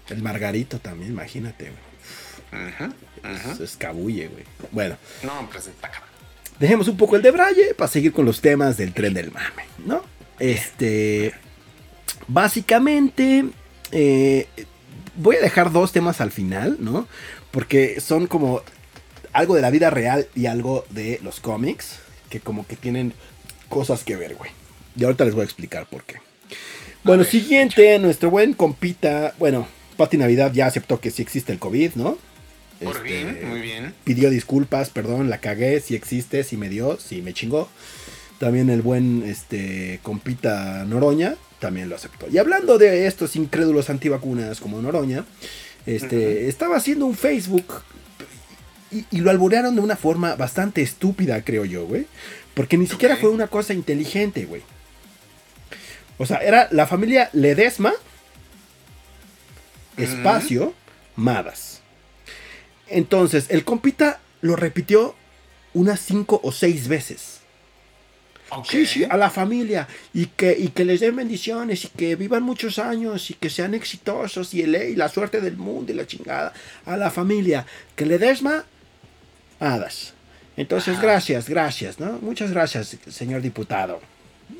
[0.09, 2.67] El Margarito también, imagínate, güey.
[2.67, 2.85] Ujú,
[3.23, 3.55] ujú.
[3.55, 4.43] Se escabulle, güey.
[4.71, 6.08] Bueno, No, pues está cabrón.
[6.59, 9.63] Dejemos un poco el de Braille para seguir con los temas del tren del mame,
[9.85, 10.03] ¿no?
[10.39, 11.33] Este.
[12.27, 13.45] Básicamente.
[13.91, 14.47] eh,
[15.15, 17.07] voy a dejar dos temas al final, ¿no?
[17.51, 18.61] Porque son como
[19.33, 21.99] algo de la vida real y algo de los cómics.
[22.29, 23.13] Que como que tienen
[23.69, 24.51] cosas que ver, güey.
[24.95, 26.17] Y ahorita les voy a explicar por qué.
[27.03, 29.33] Bueno, ver, siguiente, nuestro buen compita.
[29.39, 29.67] Bueno,
[29.97, 32.17] Pati Navidad ya aceptó que sí existe el COVID, ¿no?
[32.81, 33.93] Por Este, bien, muy bien.
[34.03, 37.69] pidió disculpas, perdón, la cagué, si existe, si me dio, si me chingó.
[38.37, 42.27] También el buen este compita Noroña también lo aceptó.
[42.29, 45.25] Y hablando de estos incrédulos antivacunas como Noroña,
[45.85, 47.81] este estaba haciendo un Facebook
[48.91, 52.07] y, y lo alborearon de una forma bastante estúpida, creo yo, güey.
[52.53, 54.61] Porque ni siquiera fue una cosa inteligente, güey.
[56.17, 57.93] O sea, era la familia Ledesma,
[59.95, 60.73] espacio,
[61.15, 61.78] Madas.
[62.89, 65.15] Entonces, el compita lo repitió
[65.73, 67.39] unas cinco o seis veces.
[68.51, 68.65] Ok.
[68.65, 69.87] Sí, sí, a la familia.
[70.13, 73.73] Y que, y que les den bendiciones y que vivan muchos años y que sean
[73.75, 76.53] exitosos y, el, y la suerte del mundo y la chingada.
[76.85, 77.65] A la familia.
[77.95, 78.65] Que le desma,
[79.59, 80.13] hadas.
[80.57, 81.03] Entonces, Ajá.
[81.03, 82.13] gracias, gracias, ¿no?
[82.21, 84.01] Muchas gracias, señor diputado.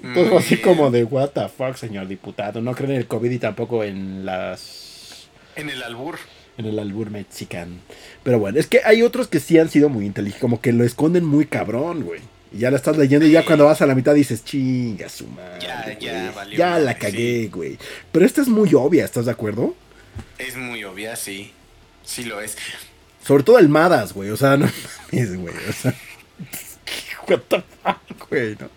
[0.03, 0.67] Muy Todo así bien.
[0.67, 2.61] como de, what the fuck, señor diputado.
[2.61, 6.19] No creen en el COVID y tampoco en las En el albur.
[6.59, 7.75] En el albur mexicano.
[8.23, 10.83] Pero bueno, es que hay otros que sí han sido muy inteligentes, como que lo
[10.83, 12.19] esconden muy cabrón, güey.
[12.51, 15.27] Y ya la estás leyendo y ya cuando vas a la mitad dices, chinga su
[15.27, 15.59] madre.
[15.61, 17.77] Ya, ya valió Ya la cagué, güey.
[18.11, 19.73] Pero esta es muy obvia, ¿estás de acuerdo?
[20.37, 21.51] Es muy obvia, sí.
[22.03, 22.57] Sí lo es.
[23.23, 24.29] Sobre todo el Madas, güey.
[24.31, 24.69] O sea, no
[25.11, 25.55] mames, güey.
[25.69, 25.95] O sea,
[27.27, 28.69] what the fuck, güey, ¿no?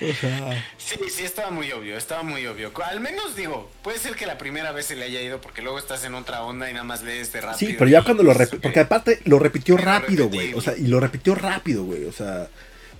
[0.10, 2.72] O sea, Sí, sí, estaba muy obvio, estaba muy obvio.
[2.84, 5.78] Al menos digo, puede ser que la primera vez se le haya ido porque luego
[5.78, 7.58] estás en otra onda y nada más lees de rápido.
[7.70, 10.54] sí, pero ya cuando lo repitió, porque aparte lo repitió rápido, güey.
[10.54, 12.04] O sea, y lo repitió rápido, güey.
[12.06, 12.48] O sea,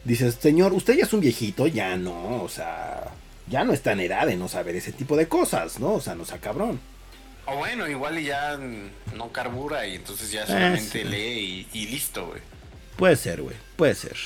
[0.04, 3.02] dices, señor, usted ya es un viejito, ya no, o sea,
[3.48, 5.94] ya no está en edad de no saber ese tipo de cosas, ¿no?
[5.94, 6.80] O sea, no sea cabrón.
[7.46, 8.58] O bueno, igual y ya
[9.16, 11.04] no carbura y entonces ya Ah, solamente sí.
[11.04, 12.40] lee y, y listo, güey.
[12.96, 14.16] Puede ser, güey, puede ser.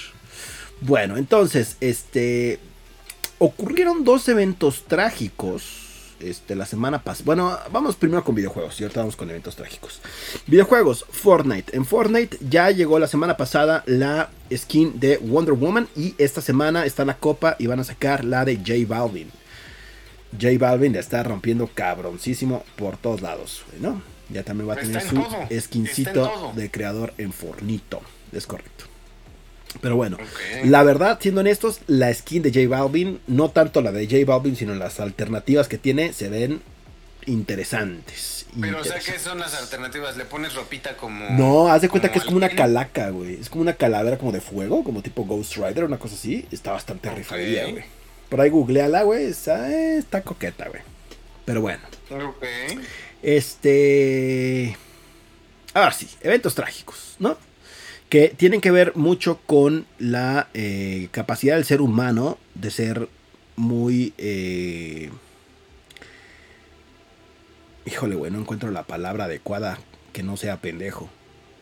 [0.87, 2.59] Bueno, entonces, este,
[3.39, 7.25] ocurrieron dos eventos trágicos este, la semana pasada.
[7.25, 10.03] Bueno, vamos primero con videojuegos y ahorita vamos con eventos trágicos.
[10.47, 11.75] Videojuegos, Fortnite.
[11.75, 16.85] En Fortnite ya llegó la semana pasada la skin de Wonder Woman y esta semana
[16.85, 19.31] está la copa y van a sacar la de J Balvin.
[20.39, 24.03] J Balvin le está rompiendo cabroncísimo por todos lados, ¿no?
[24.29, 25.25] Ya también va a tener su
[25.61, 28.03] skincito de creador en Fornito.
[28.33, 28.94] Es correcto.
[29.81, 30.17] Pero bueno,
[30.65, 34.57] la verdad, siendo honestos, la skin de J Balvin, no tanto la de J Balvin,
[34.57, 36.63] sino las alternativas que tiene, se ven
[37.27, 38.47] interesantes.
[38.61, 40.17] Pero, o sea, ¿qué son las alternativas?
[40.17, 41.29] ¿Le pones ropita como.?
[41.31, 43.35] No, haz de cuenta que es como una calaca, güey.
[43.35, 46.47] Es como una calavera como de fuego, como tipo Ghost Rider, una cosa así.
[46.53, 47.85] Está bastante rifadilla, güey.
[48.29, 49.25] Por ahí googleala, güey.
[49.25, 50.83] Está, está coqueta, güey.
[51.45, 51.83] Pero bueno.
[52.11, 52.45] Ok.
[53.23, 54.77] Este.
[55.73, 57.37] Ahora sí, eventos trágicos, ¿no?
[58.15, 63.09] Que tienen que ver mucho con la eh, capacidad del ser humano de ser
[63.57, 64.15] muy...
[64.19, 65.11] Eh,
[67.85, 69.81] híjole, güey, no encuentro la palabra adecuada
[70.13, 71.11] que no sea pendejo.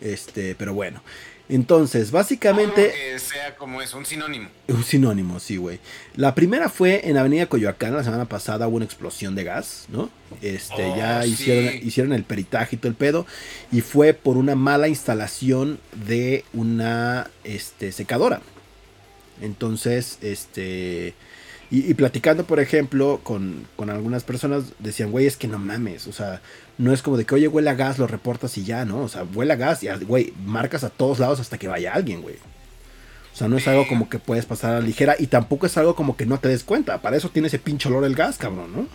[0.02, 1.02] Este, pero bueno.
[1.48, 2.92] Entonces, básicamente.
[2.92, 4.48] Que sea como es, un sinónimo.
[4.68, 5.80] Un sinónimo, sí, güey.
[6.16, 10.08] La primera fue en Avenida Coyoacán, la semana pasada hubo una explosión de gas, ¿no?
[10.40, 13.26] Este, oh, ya hicieron, hicieron el peritaje y todo el pedo.
[13.70, 18.40] Y fue por una mala instalación de una este, secadora.
[19.40, 21.14] Entonces, este.
[21.74, 26.12] Y, platicando, por ejemplo, con, con algunas personas, decían, güey, es que no mames, o
[26.12, 26.42] sea,
[26.82, 29.02] no es como de que, oye, huele a gas, lo reportas y ya, ¿no?
[29.02, 32.22] O sea, huele a gas y, güey, marcas a todos lados hasta que vaya alguien,
[32.22, 32.34] güey.
[33.32, 35.78] O sea, no es algo como que puedes pasar a la ligera y tampoco es
[35.78, 37.00] algo como que no te des cuenta.
[37.00, 38.88] Para eso tiene ese pinche olor el gas, cabrón, ¿no?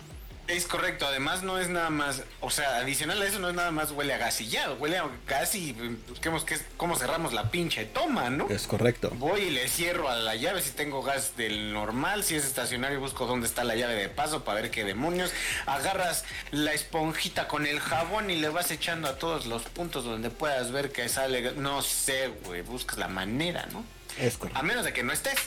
[0.48, 3.70] Es correcto, además no es nada más, o sea, adicional a eso no es nada
[3.70, 5.72] más huele a gas y ya, huele a gas y
[6.08, 8.48] busquemos que, cómo cerramos la pinche toma, ¿no?
[8.48, 9.10] Es correcto.
[9.16, 12.98] Voy y le cierro a la llave si tengo gas del normal, si es estacionario
[12.98, 15.32] busco dónde está la llave de paso para ver qué demonios.
[15.66, 20.30] Agarras la esponjita con el jabón y le vas echando a todos los puntos donde
[20.30, 23.84] puedas ver que sale, no sé, güey, buscas la manera, ¿no?
[24.18, 24.58] Es correcto.
[24.58, 25.38] A menos de que no estés.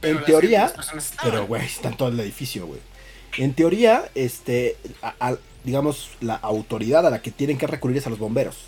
[0.00, 0.72] en teoría,
[1.22, 2.80] pero güey, está en todo el edificio, güey.
[3.38, 4.76] En teoría, este,
[5.64, 8.66] digamos, la autoridad a la que tienen que recurrir es a los bomberos.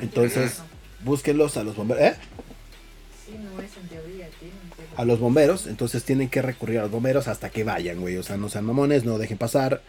[0.00, 0.60] Entonces,
[1.04, 2.02] búsquenlos a los bomberos.
[2.04, 2.16] ¿Eh?
[3.26, 4.28] Sí, no es en teoría,
[4.96, 8.16] A los bomberos, entonces tienen que recurrir a los bomberos hasta que vayan, güey.
[8.16, 9.82] O sea, no sean mamones, no dejen pasar.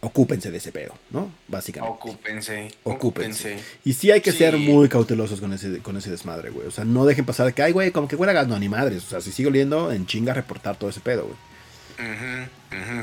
[0.00, 1.32] Ocúpense de ese pedo, ¿no?
[1.48, 1.96] Básicamente.
[1.96, 2.68] Ocúpense.
[2.84, 3.58] Ocúpense.
[3.84, 6.68] Y sí hay que ser muy cautelosos con ese, con ese desmadre, güey.
[6.68, 8.56] O sea, no dejen pasar de que, ay, güey, como que huele a gas, no,
[8.60, 9.04] ni madres.
[9.04, 11.47] O sea, si sigue oliendo, en chinga reportar todo ese pedo, güey.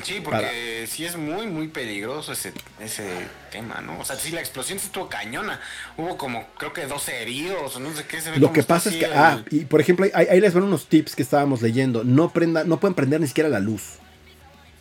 [0.03, 3.03] Sí, porque sí es muy, muy peligroso ese, ese
[3.51, 3.99] tema, ¿no?
[3.99, 5.59] O sea, sí, la explosión estuvo cañona.
[5.97, 8.21] Hubo como, creo que 12 heridos, o no sé qué.
[8.21, 10.87] Se ve Lo que pasa es que, ah, y por ejemplo, ahí, les van unos
[10.87, 12.03] tips que estábamos leyendo.
[12.03, 13.95] No, prenda, no pueden prender ni siquiera la luz.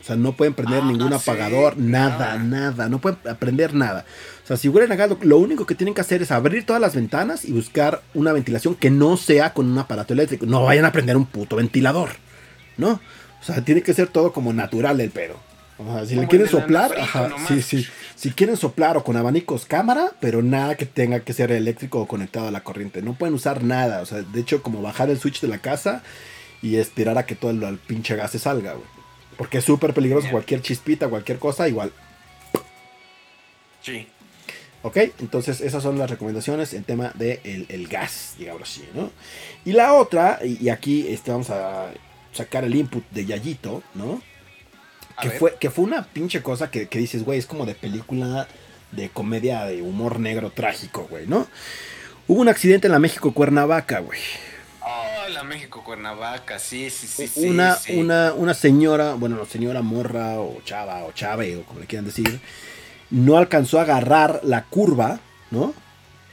[0.01, 4.05] O sea, no pueden prender ah, ningún apagador, nada, nada, no pueden prender nada.
[4.45, 6.81] O sea, si huelen a gas, lo único que tienen que hacer es abrir todas
[6.81, 10.45] las ventanas y buscar una ventilación que no sea con un aparato eléctrico.
[10.45, 12.11] No vayan a prender un puto ventilador,
[12.77, 13.01] ¿no?
[13.45, 15.37] O sea, tiene que ser todo como natural el pedo.
[15.77, 17.87] O sea, si le quieren soplar, ajá, sí, sí.
[18.15, 22.07] Si quieren soplar o con abanicos, cámara, pero nada que tenga que ser eléctrico o
[22.07, 23.03] conectado a la corriente.
[23.03, 24.01] No pueden usar nada.
[24.01, 26.03] O sea, de hecho, como bajar el switch de la casa
[26.63, 28.87] y esperar a que todo el, pinche gas se salga, güey.
[29.37, 30.29] Porque es súper peligroso.
[30.31, 31.93] Cualquier chispita, cualquier cosa, igual.
[33.83, 34.09] Sí.
[34.83, 39.11] Ok, entonces esas son las recomendaciones en tema del de el gas, digamos así, ¿no?
[39.65, 41.91] Y la otra, y, aquí este, vamos a
[42.35, 44.21] sacar el input de Yayito, ¿no?
[45.21, 48.49] Que fue, que fue una pinche cosa que, dices, güey, es como de película
[48.91, 51.47] de comedia de humor negro trágico, güey, ¿no?
[52.27, 54.19] Hubo un accidente en la México Cuernavaca, güey.
[54.81, 57.49] Oh, la México Cuernavaca, sí, sí, sí.
[57.49, 61.87] Una, sí, una, una señora, bueno, señora morra o chava o chave o como le
[61.87, 62.41] quieran decir,
[63.11, 65.21] no alcanzó a agarrar la curva,
[65.51, 65.75] ¿no?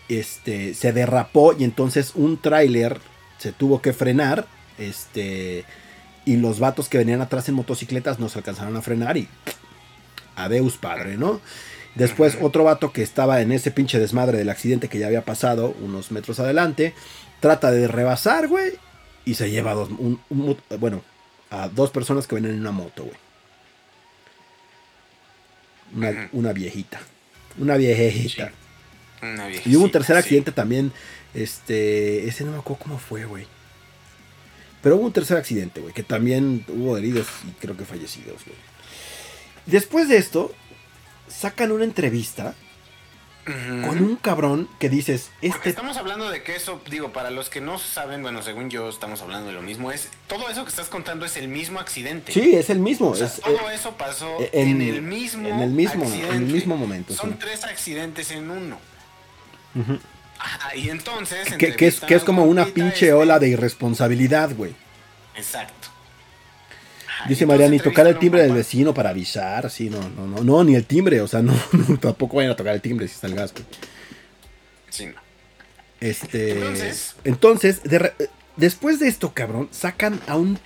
[0.10, 3.00] Este, se derrapó y entonces un tráiler
[3.38, 4.46] se tuvo que frenar,
[4.78, 5.66] este,
[6.26, 9.28] y los vatos que venían atrás en motocicletas nos alcanzaron a frenar y
[10.36, 11.42] adeus padre, ¿no?
[11.96, 15.76] Después otro vato que estaba en ese pinche desmadre del accidente que ya había pasado
[15.82, 16.94] unos metros adelante,
[17.42, 18.74] trata de rebasar, güey,
[19.26, 19.90] y se lleva a dos,
[20.80, 21.04] bueno,
[21.50, 23.18] a dos personas que venían en una moto, güey.
[26.32, 27.02] Una, viejita.
[27.58, 28.52] Una viejita.
[29.66, 30.94] y hubo un tercer accidente también.
[31.34, 32.28] Este.
[32.28, 33.46] Ese no me acuerdo cómo fue, güey.
[34.82, 38.58] Pero hubo un tercer accidente, güey, que también hubo heridos y creo que fallecidos, güey.
[39.66, 40.54] Después de esto,
[41.28, 42.56] sacan una entrevista
[43.46, 45.70] con un cabrón que dices, este...
[45.70, 49.22] estamos hablando de que eso, digo, para los que no saben, bueno, según yo estamos
[49.22, 52.32] hablando de lo mismo, es todo eso que estás contando es el mismo accidente.
[52.32, 53.14] Sí, es el mismo.
[53.14, 57.14] todo eh, eso pasó eh, en, el mismo en el mismo, en el mismo momento.
[57.16, 58.78] Son tres accidentes en uno.
[60.76, 61.54] Y entonces...
[61.56, 64.74] Que, es, que es como una pinche este ola de irresponsabilidad, güey.
[65.36, 65.90] Exacto.
[67.28, 70.76] Dice Mariani, tocar el timbre del vecino para avisar, sí, no, no, no, no, ni
[70.76, 71.54] el timbre, o sea, no,
[72.02, 73.54] tampoco vayan a tocar el timbre si está el gas,
[74.90, 75.14] Sí, no.
[76.00, 76.54] Este.
[76.54, 77.82] Entonces, entonces
[78.56, 80.60] después de esto, cabrón, sacan a un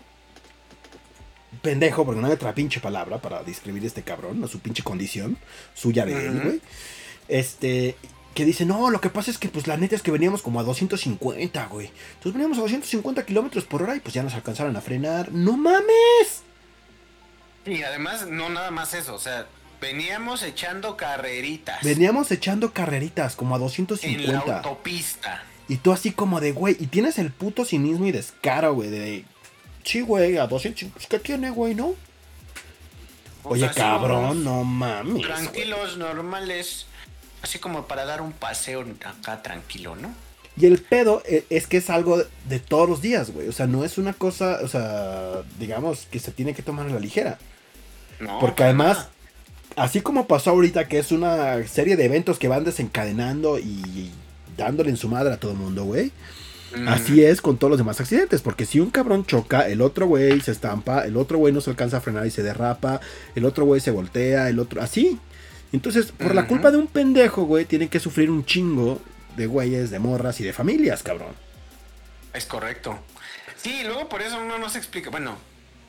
[1.62, 5.38] pendejo, porque no hay otra pinche palabra para describir este cabrón, a su pinche condición,
[5.74, 6.62] suya de él, güey.
[7.28, 7.96] Este,
[8.36, 10.60] que dice, no, lo que pasa es que pues la neta es que veníamos como
[10.60, 11.88] a 250, güey.
[11.88, 15.32] Entonces veníamos a 250 kilómetros por hora y pues ya nos alcanzaron a frenar.
[15.32, 16.44] ¡No mames!
[17.66, 19.48] Y además, no nada más eso, o sea,
[19.80, 21.82] veníamos echando carreritas.
[21.82, 24.24] Veníamos echando carreritas como a 250.
[24.24, 25.42] En la autopista.
[25.70, 29.26] Y tú así como de, güey, y tienes el puto cinismo y descaro, güey, de...
[29.84, 30.90] Sí, güey, a 200...
[30.92, 31.96] Pues, ¿Qué tiene, güey, no?
[33.44, 35.22] Oye, cabrón, no mames.
[35.22, 36.86] Tranquilos, normales.
[37.46, 40.12] Así como para dar un paseo acá tranquilo, ¿no?
[40.58, 42.18] Y el pedo eh, es que es algo
[42.50, 43.48] de todos los días, güey.
[43.48, 46.90] O sea, no es una cosa, o sea, digamos, que se tiene que tomar a
[46.90, 47.38] la ligera.
[48.40, 49.10] Porque además,
[49.76, 54.10] así como pasó ahorita, que es una serie de eventos que van desencadenando y
[54.58, 56.12] dándole en su madre a todo el mundo, güey.
[56.88, 60.42] Así es con todos los demás accidentes, porque si un cabrón choca, el otro güey
[60.42, 63.02] se estampa, el otro güey no se alcanza a frenar y se derrapa,
[63.36, 65.20] el otro güey se voltea, el otro, así.
[65.76, 69.02] Entonces, por la culpa de un pendejo, güey, tienen que sufrir un chingo
[69.36, 71.36] de güeyes, de morras y de familias, cabrón.
[72.34, 72.98] Es correcto.
[73.58, 75.10] Sí, luego por eso uno no se explica.
[75.10, 75.38] Bueno,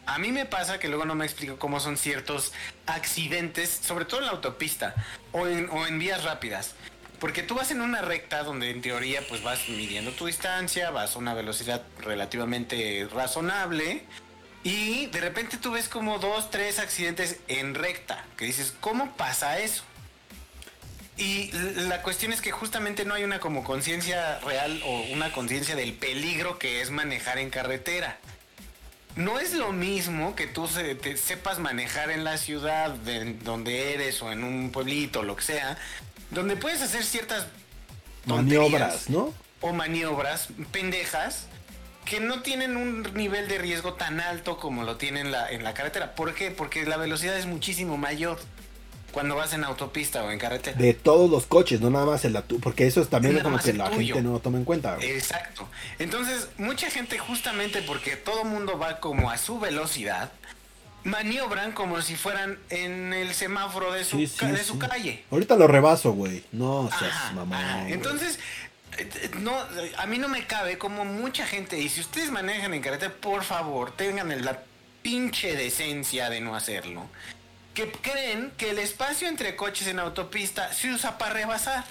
[0.04, 2.52] a mí me pasa que luego no me explico cómo son ciertos
[2.86, 4.96] accidentes, sobre todo en la autopista
[5.30, 6.74] o en, o en vías rápidas.
[7.20, 11.14] Porque tú vas en una recta donde en teoría pues vas midiendo tu distancia, vas
[11.14, 14.02] a una velocidad relativamente razonable
[14.66, 19.60] y de repente tú ves como dos, tres accidentes en recta, que dices, ¿cómo pasa
[19.60, 19.84] eso?
[21.16, 25.76] Y la cuestión es que justamente no hay una como conciencia real o una conciencia
[25.76, 28.18] del peligro que es manejar en carretera
[29.16, 34.20] no es lo mismo que tú te sepas manejar en la ciudad de donde eres
[34.20, 35.78] o en un pueblito, lo que sea,
[36.30, 37.46] donde puedes hacer ciertas
[38.26, 39.32] maniobras, ¿no?
[39.62, 41.46] O maniobras pendejas
[42.06, 45.74] que no tienen un nivel de riesgo tan alto como lo tienen la, en la
[45.74, 46.14] carretera.
[46.14, 46.50] ¿Por qué?
[46.50, 48.38] Porque la velocidad es muchísimo mayor
[49.12, 50.76] cuando vas en autopista o en carretera.
[50.78, 53.72] De todos los coches, no nada más en la porque eso es también como que
[53.72, 54.98] la gente no toma en cuenta.
[55.00, 55.68] Exacto.
[55.98, 60.30] Entonces, mucha gente justamente porque todo mundo va como a su velocidad,
[61.02, 65.24] maniobran como si fueran en el semáforo de su, de su calle.
[65.30, 66.44] Ahorita lo rebaso, güey.
[66.52, 67.88] No seas mamá.
[67.88, 68.38] Entonces,
[69.40, 69.56] no,
[69.96, 73.44] a mí no me cabe como mucha gente, y si ustedes manejan en carretera, por
[73.44, 74.62] favor, tengan la
[75.02, 77.08] pinche decencia de no hacerlo
[77.76, 81.84] que creen que el espacio entre coches en autopista se usa para rebasar.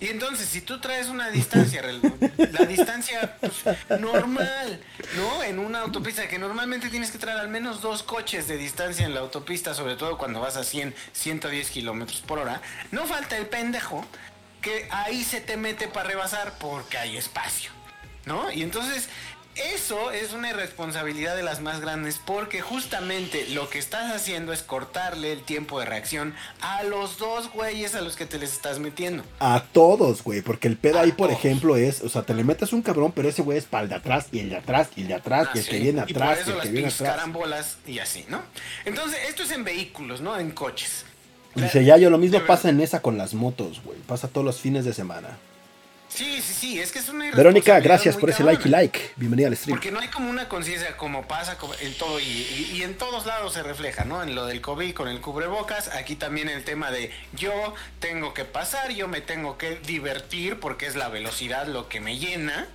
[0.00, 1.82] Y entonces, si tú traes una distancia,
[2.52, 4.80] la distancia pues, normal,
[5.16, 5.42] ¿no?
[5.42, 9.12] En una autopista que normalmente tienes que traer al menos dos coches de distancia en
[9.12, 13.46] la autopista, sobre todo cuando vas a 100, 110 kilómetros por hora, no falta el
[13.46, 14.02] pendejo
[14.66, 17.70] que ahí se te mete para rebasar porque hay espacio,
[18.24, 18.50] ¿no?
[18.50, 19.08] Y entonces,
[19.54, 24.64] eso es una irresponsabilidad de las más grandes porque justamente lo que estás haciendo es
[24.64, 28.80] cortarle el tiempo de reacción a los dos güeyes a los que te les estás
[28.80, 29.22] metiendo.
[29.38, 32.72] A todos, güey, porque el pedo ahí, por ejemplo, es, o sea, te le metes
[32.72, 35.02] un cabrón, pero ese güey es para el de atrás y el de atrás y
[35.02, 37.10] el de atrás y el que viene atrás y, el que viene atrás.
[37.14, 38.42] carambolas y así, ¿no?
[38.84, 40.36] Entonces, esto es en vehículos, ¿no?
[40.36, 41.04] En coches.
[41.56, 43.98] Dice, ya yo lo mismo pasa en esa con las motos, güey.
[44.06, 45.38] Pasa todos los fines de semana.
[46.08, 49.10] Sí, sí, sí, es que es una Verónica, gracias por ese like y like.
[49.16, 49.76] Bienvenida al stream.
[49.76, 53.62] Porque no hay como una conciencia como pasa en todo y, en todos lados se
[53.62, 54.22] refleja, ¿no?
[54.22, 57.52] En lo del COVID con el cubrebocas, aquí también el tema de yo
[57.98, 62.18] tengo que pasar, yo me tengo que divertir porque es la velocidad lo que me
[62.18, 62.68] llena.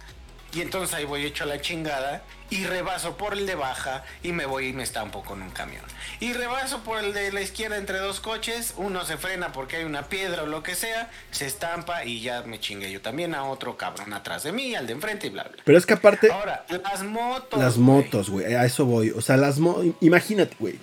[0.54, 4.46] Y entonces ahí voy hecho la chingada y rebaso por el de baja y me
[4.46, 5.84] voy y me estampo con un camión.
[6.20, 9.86] Y rebaso por el de la izquierda entre dos coches, uno se frena porque hay
[9.86, 13.46] una piedra o lo que sea, se estampa y ya me chingué yo también a
[13.46, 15.62] otro cabrón atrás de mí, al de enfrente y bla, bla.
[15.64, 16.30] Pero es que aparte...
[16.30, 17.58] Ahora, las motos.
[17.58, 19.12] Las motos, güey, a eso voy.
[19.12, 19.86] O sea, las motos...
[20.02, 20.78] Imagínate, güey.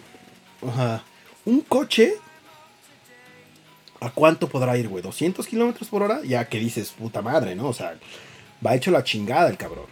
[0.66, 1.04] Ajá.
[1.44, 2.14] Un coche...
[4.00, 5.02] ¿A cuánto podrá ir, güey?
[5.02, 6.20] ¿200 kilómetros por hora?
[6.24, 7.66] Ya que dices, puta madre, ¿no?
[7.66, 7.98] O sea,
[8.64, 9.86] va hecho la chingada el cabrón.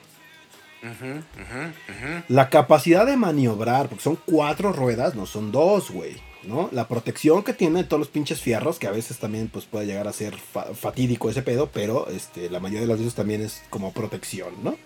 [2.29, 6.17] La capacidad de maniobrar, porque son cuatro ruedas, no son dos, güey.
[6.45, 6.69] ¿no?
[6.73, 10.07] La protección que tiene todos los pinches fierros, que a veces también pues puede llegar
[10.07, 13.93] a ser fatídico ese pedo, pero este, la mayoría de las veces también es como
[13.93, 14.77] protección, ¿no?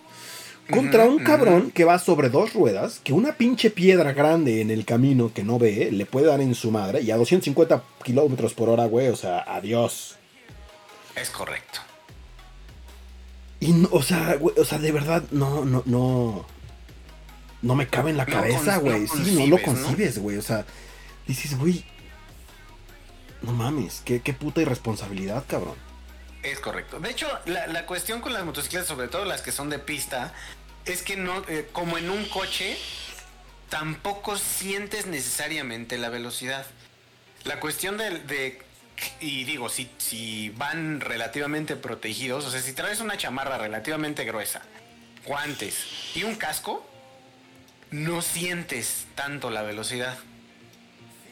[0.69, 4.85] Contra un cabrón que va sobre dos ruedas, que una pinche piedra grande en el
[4.85, 8.69] camino que no ve, le puede dar en su madre, y a 250 kilómetros por
[8.69, 10.15] hora, güey, o sea, adiós.
[11.15, 11.81] Es correcto.
[13.61, 16.45] Y, o sea, güey, o sea, de verdad, no, no, no.
[17.61, 19.07] No me cabe en la cabeza, güey.
[19.07, 20.37] sí, no lo concibes, güey.
[20.37, 20.65] O sea,
[21.27, 21.85] dices, güey.
[23.43, 25.75] No mames, qué, qué puta irresponsabilidad, cabrón.
[26.43, 26.99] Es correcto.
[26.99, 30.33] De hecho, la, cuestión con las motocicletas, sobre todo las que son de pista,
[30.85, 32.77] es que no, eh, como en un coche,
[33.69, 36.65] tampoco sientes necesariamente la velocidad.
[37.43, 38.61] La cuestión de,
[39.19, 44.61] y digo, si, si van relativamente protegidos, o sea, si traes una chamarra relativamente gruesa,
[45.25, 45.85] guantes
[46.15, 46.87] y un casco,
[47.91, 50.17] no sientes tanto la velocidad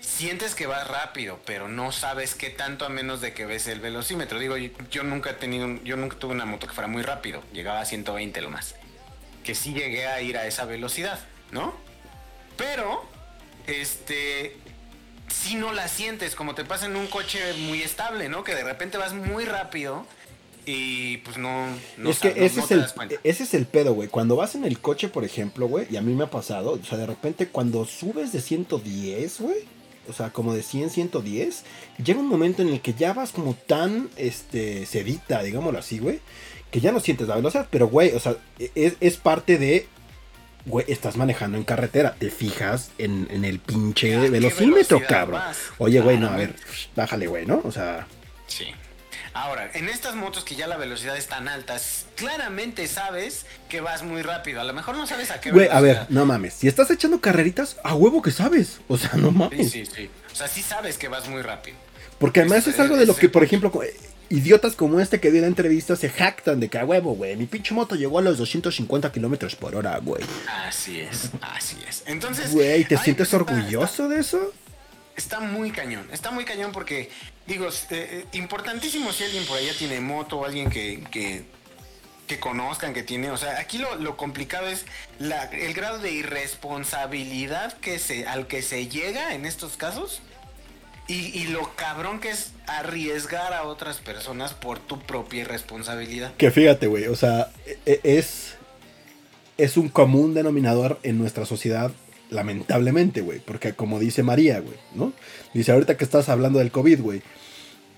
[0.10, 3.80] sientes que vas rápido, pero no sabes qué tanto a menos de que ves el
[3.80, 4.40] velocímetro.
[4.40, 7.82] Digo, yo, nunca he tenido, yo nunca tuve una moto que fuera muy rápido, llegaba
[7.82, 8.76] a 120 lo más.
[9.44, 11.20] Que sí llegué a ir a esa velocidad,
[11.52, 11.74] ¿no?
[12.58, 13.10] Pero,
[13.68, 14.58] este,
[15.30, 18.44] si no la sientes, como te pasa en un coche muy estable, ¿no?
[18.44, 20.06] Que de repente vas muy rápido
[20.66, 21.68] y pues no...
[22.06, 22.86] es que ese, es el,
[23.24, 24.08] ese es el pedo, güey.
[24.08, 26.86] Cuando vas en el coche, por ejemplo, güey, y a mí me ha pasado, o
[26.86, 29.58] sea, de repente cuando subes de 110, güey,
[30.10, 31.64] o sea, como de 100, 110,
[32.04, 36.20] llega un momento en el que ya vas como tan, este, sedita, digámoslo así, güey,
[36.72, 38.36] que ya no sientes la velocidad, pero, güey, o sea,
[38.76, 39.88] es, parte de,
[40.66, 45.42] güey, estás manejando en carretera, te fijas en, el pinche velocímetro, cabrón.
[45.78, 46.56] Oye, güey, no, a ver,
[46.96, 47.62] bájale, güey, ¿no?
[47.64, 48.08] O sea...
[48.48, 48.66] Sí.
[49.34, 51.78] Ahora, en estas motos que ya la velocidad es tan alta,
[52.16, 54.60] claramente sabes que vas muy rápido.
[54.60, 56.56] A lo mejor no sabes a qué Güey, a ver, no mames.
[56.56, 58.82] Si estás echando carreritas, a huevo que sabes.
[58.88, 59.72] O sea, no mames.
[59.72, 60.10] Sí, sí, sí.
[60.32, 61.78] O sea, sí sabes que vas muy rápido.
[62.18, 63.72] Porque además es, algo de lo que, por ejemplo,
[64.30, 67.36] idiotas como este que dio la entrevista se jactan de que a huevo, güey.
[67.36, 70.24] Mi pinche moto llegó a los 250 kilómetros por hora, güey.
[70.66, 72.04] Así es, así es.
[72.06, 72.52] Entonces.
[72.52, 74.54] Güey, ¿te sientes orgulloso de eso?
[75.16, 76.08] Está muy cañón.
[76.12, 77.10] Está muy cañón porque
[77.50, 82.94] digo, eh, eh, importantísimo si alguien por allá tiene moto o alguien que, que, conozcan
[82.94, 83.32] que tiene.
[83.32, 84.86] O sea, aquí lo, complicado es
[85.20, 90.22] el grado de irresponsabilidad que se, al que se llega en estos casos.
[91.10, 96.36] Y, lo cabrón que es arriesgar a otras personas por tu propia irresponsabilidad.
[96.36, 98.58] Que fíjate, güey, o sea, e, e, es,
[99.58, 101.92] es un común denominador en nuestra sociedad,
[102.30, 103.40] lamentablemente, güey.
[103.40, 105.12] Porque como dice María, güey, ¿no?
[105.56, 107.24] Dice, ahorita que estás hablando del COVID, güey.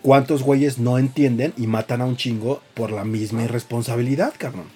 [0.01, 4.72] ¿Cuántos güeyes no entienden y matan a un chingo por la misma irresponsabilidad, cabrón?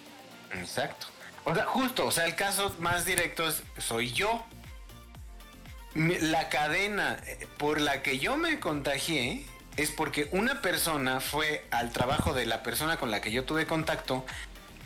[0.60, 1.08] Exacto.
[1.46, 4.44] O sea, justo, o sea, el caso más directo es, soy yo.
[5.96, 9.46] La cadena eh, por la que yo me contagié
[9.78, 13.66] es porque una persona fue al trabajo de la persona con la que yo tuve
[13.66, 14.26] contacto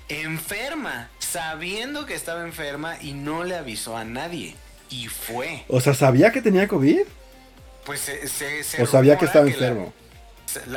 [0.07, 4.55] enferma, sabiendo que estaba enferma y no le avisó a nadie.
[4.89, 5.65] Y fue.
[5.67, 7.01] O sea, ¿sabía que tenía COVID?
[7.85, 8.81] Pues se...
[8.81, 9.93] o sabía que estaba enfermo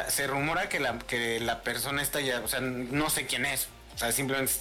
[0.09, 3.69] se, rumora que la, que la persona está ya, o sea, no sé quién es.
[3.95, 4.53] O sea, simplemente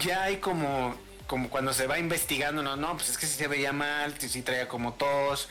[0.00, 0.94] ya hay como,
[1.26, 4.42] como cuando se va investigando, no, no, pues es que si se veía mal, si
[4.42, 5.48] traía como tos.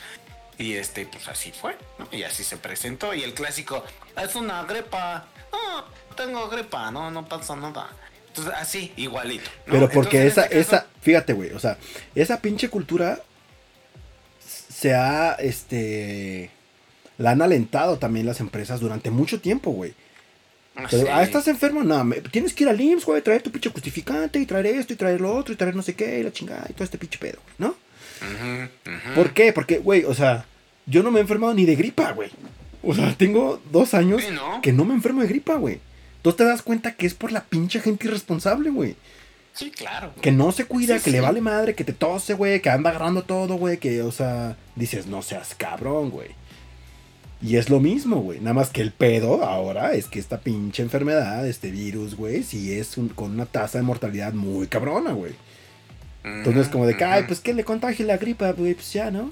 [0.56, 2.06] Y este, pues así fue, ¿no?
[2.12, 3.12] Y así se presentó.
[3.12, 3.84] Y el clásico,
[4.22, 5.26] es una gripa.
[5.50, 7.88] No, tengo gripa, no, no pasa nada.
[8.28, 9.50] Entonces, así, igualito.
[9.66, 11.78] Pero porque esa, este esa, fíjate, güey, o sea,
[12.14, 13.20] esa pinche cultura
[14.40, 16.50] se ha, este,
[17.18, 19.94] la han alentado también las empresas durante mucho tiempo, güey.
[20.76, 24.40] Ah, ah, estás enfermo, no, tienes que ir al IMSS, güey, traer tu pinche justificante
[24.40, 26.66] y traer esto y traer lo otro y traer no sé qué y la chingada
[26.68, 27.76] y todo este pinche pedo, ¿no?
[29.14, 29.52] ¿Por qué?
[29.52, 30.46] Porque, güey, o sea,
[30.86, 32.30] yo no me he enfermado ni de gripa, güey.
[32.82, 34.22] O sea, tengo dos años
[34.62, 35.80] que no me enfermo de gripa, güey.
[36.22, 38.96] Tú te das cuenta que es por la pinche gente irresponsable, güey.
[39.52, 40.12] Sí, claro.
[40.20, 43.22] Que no se cuida, que le vale madre, que te tose, güey, que anda agarrando
[43.22, 46.30] todo, güey, que, o sea, dices, no seas cabrón, güey.
[47.42, 48.40] Y es lo mismo, güey.
[48.40, 52.72] Nada más que el pedo ahora es que esta pinche enfermedad, este virus, güey, sí
[52.72, 55.34] es con una tasa de mortalidad muy cabrona, güey.
[56.24, 59.30] Entonces, como de que, ay, pues que le contagie la gripa, güey, pues ya, ¿no?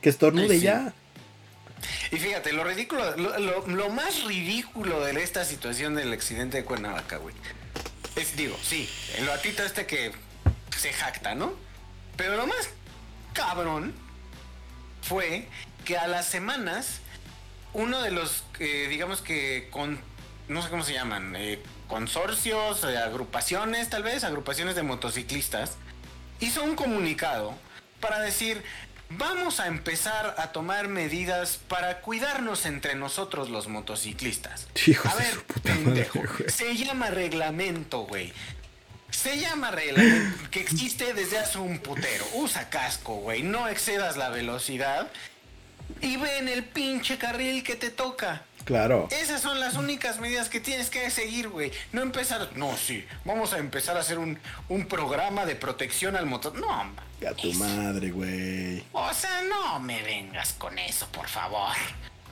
[0.00, 0.92] Que estornude ya.
[2.10, 7.34] Y fíjate, lo ridículo, lo, más ridículo de esta situación del accidente de Cuernavaca, güey.
[8.16, 10.10] Es, digo, sí, el batito este que
[10.76, 11.52] se jacta, ¿no?
[12.16, 12.70] Pero lo más
[13.32, 13.92] cabrón
[15.02, 15.46] fue
[15.84, 17.00] que a las semanas
[17.76, 20.00] uno de los, eh, digamos que, con,
[20.48, 25.76] no sé cómo se llaman, eh, consorcios, eh, agrupaciones, tal vez, agrupaciones de motociclistas,
[26.40, 27.54] hizo un comunicado
[28.00, 28.62] para decir,
[29.10, 34.68] vamos a empezar a tomar medidas para cuidarnos entre nosotros los motociclistas.
[34.86, 38.32] Hijos a ver, pendejo, madre, se llama reglamento, güey.
[39.10, 42.26] Se llama reglamento que existe desde hace un putero.
[42.34, 43.42] Usa casco, güey.
[43.42, 45.10] No excedas la velocidad.
[46.00, 48.42] Y ve en el pinche carril que te toca.
[48.64, 49.06] Claro.
[49.12, 51.70] Esas son las únicas medidas que tienes que seguir, güey.
[51.92, 52.50] No empezar.
[52.56, 53.04] No, sí.
[53.24, 54.38] Vamos a empezar a hacer un,
[54.68, 56.58] un programa de protección al motor.
[56.58, 56.68] No.
[56.70, 58.84] A tu madre, güey.
[58.92, 61.74] O sea, no me vengas con eso, por favor.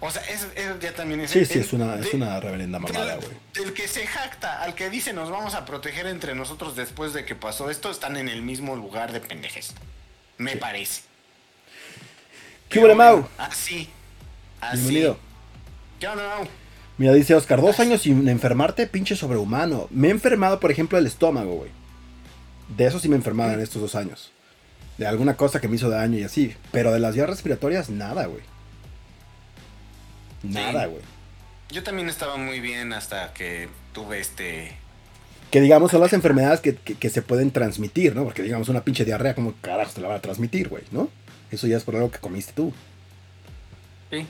[0.01, 1.31] O sea, eso, eso ya también es.
[1.31, 3.31] Sí, sí, es una, es una reverenda mamada, güey.
[3.55, 7.25] El que se jacta, al que dice nos vamos a proteger entre nosotros después de
[7.25, 9.73] que pasó esto, están en el mismo lugar de pendejes.
[10.37, 11.03] Me parece.
[12.75, 13.27] ¿Qué hubo, Mau?
[13.39, 13.89] Así.
[14.61, 14.79] Así.
[14.79, 15.16] Bienvenido.
[16.01, 16.49] ¿Qué onda, Mau?
[16.99, 19.87] Mira, dice Oscar, dos años sin enfermarte, pinche sobrehumano.
[19.91, 21.70] Me he enfermado, por ejemplo, del estómago, güey.
[22.77, 24.33] De eso sí me he enfermado en estos dos años.
[24.99, 26.55] De alguna cosa que me hizo daño y así.
[26.72, 28.43] Pero de las vías respiratorias, nada, güey.
[30.43, 30.91] Nada, Sí.
[30.91, 31.03] güey.
[31.70, 34.77] Yo también estaba muy bien hasta que tuve este.
[35.51, 38.25] Que digamos son las enfermedades que, que- que se pueden transmitir, ¿no?
[38.25, 41.09] Porque digamos una pinche diarrea, como carajo te la van a transmitir, güey, ¿no?
[41.55, 42.72] Eso ya es por algo que comiste tú.
[44.11, 44.26] Sí.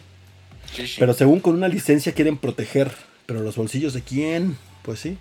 [0.74, 0.96] Sí, sí.
[0.98, 2.90] Pero según con una licencia quieren proteger.
[3.26, 4.56] Pero los bolsillos de quién?
[4.82, 5.16] Pues sí.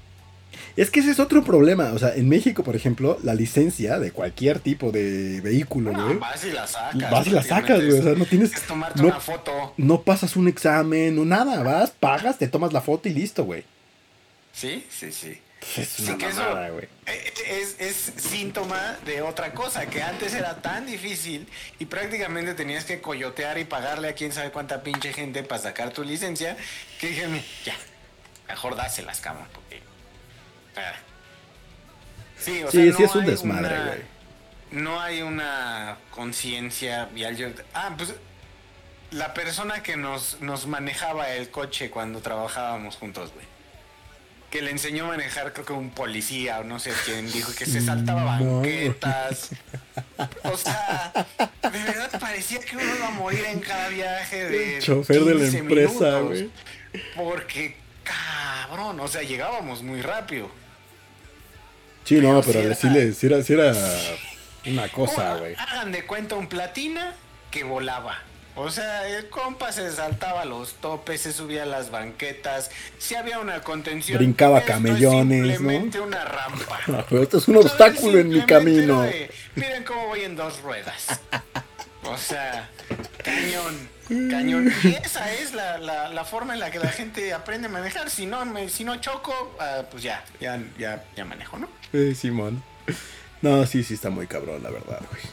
[0.75, 1.91] Es que ese es otro problema.
[1.93, 6.43] O sea, en México, por ejemplo, la licencia de cualquier tipo de vehículo, No, vas
[6.45, 7.09] y la sacas.
[7.11, 7.99] Vas y la sacas, güey.
[7.99, 8.53] O sea, no tienes.
[8.53, 9.73] Es tomarte no- una foto.
[9.77, 11.63] No pasas un examen, no nada.
[11.63, 13.63] Vas, pagas, te tomas la foto y listo, güey.
[14.51, 15.37] Sí, sí, sí.
[15.77, 16.87] Es una que eso mamada, güey.
[17.05, 21.47] eh, es, es síntoma de otra cosa, que antes era tan difícil
[21.79, 25.91] y prácticamente tenías que coyotear y pagarle a quién sabe cuánta pinche gente para sacar
[25.91, 26.57] tu licencia,
[26.99, 27.27] que dije,
[27.65, 27.75] ya,
[28.47, 29.81] mejor dáselas, cabrón, porque...
[30.75, 30.93] ah.
[32.39, 34.01] Sí, o Sí, sea, sí no es un hay desmadre, una- güey.
[34.71, 37.55] No hay una conciencia vial.
[37.75, 38.15] Ah, pues
[39.11, 43.45] la persona que nos, nos manejaba el coche cuando trabajábamos juntos, güey.
[44.53, 47.65] Que le enseñó a manejar, creo que un policía o no sé quién dijo que
[47.65, 48.57] se saltaba No.
[48.57, 49.49] banquetas.
[50.43, 51.11] O sea,
[51.63, 54.77] de verdad parecía que uno iba a morir en cada viaje de.
[54.77, 56.51] El chofer de la 15 empresa, güey.
[57.15, 60.51] Porque, cabrón, o sea, llegábamos muy rápido.
[62.03, 62.75] Sí, no, Pero sí era-
[63.13, 63.73] si era, sí era
[64.67, 65.55] una cosa, güey.
[65.57, 67.15] Hagan de cuenta un platina
[67.49, 68.19] que volaba.
[68.55, 73.39] O sea, el compa se saltaba los topes, se subía a las banquetas, si había
[73.39, 74.19] una contención.
[74.19, 75.47] Brincaba esto es camellones, ¿no?
[75.57, 76.79] simplemente una rampa.
[76.87, 79.01] Ah, pero esto es un obstáculo en mi simplemente camino.
[79.01, 81.19] de, Miren cómo voy en dos ruedas.
[82.03, 82.69] O sea,
[83.23, 83.89] cañón,
[84.29, 84.71] cañón.
[84.83, 88.09] Y esa es la, la- la forma en la que la gente aprende a manejar.
[88.09, 91.69] Si no, me- si no choco, ah, pues ya, ya, ya, ya manejo, ¿no?
[91.93, 92.61] Eh, Simón.
[93.41, 95.23] No, sí, sí está muy cabrón, la verdad, güey.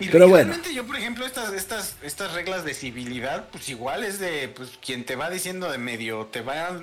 [0.00, 0.54] Y Pero bueno.
[0.74, 5.04] yo, por ejemplo, estas, estas, estas reglas de civilidad, pues igual es de, pues quien
[5.04, 6.80] te va diciendo de medio, te va,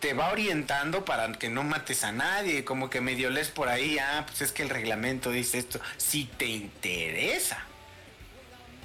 [0.00, 3.98] te va orientando para que no mates a nadie, como que medio lees por ahí,
[3.98, 7.64] ah, pues es que el reglamento dice esto, si te interesa.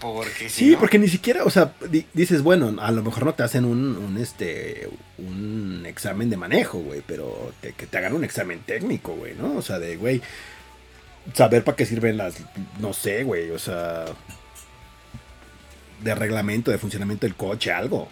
[0.02, 3.26] Porque si Sí, no- porque ni siquiera, o sea, di- dices, bueno, a lo mejor
[3.26, 7.98] no te hacen un, un, este, un examen de manejo, güey, pero te- que te
[8.00, 9.56] hagan un examen técnico, güey, ¿no?
[9.56, 10.22] O sea, de, güey,
[11.34, 12.36] saber para qué sirven las,
[12.80, 14.06] no sé, güey, o sea,
[16.02, 18.10] de reglamento, de funcionamiento del coche, algo.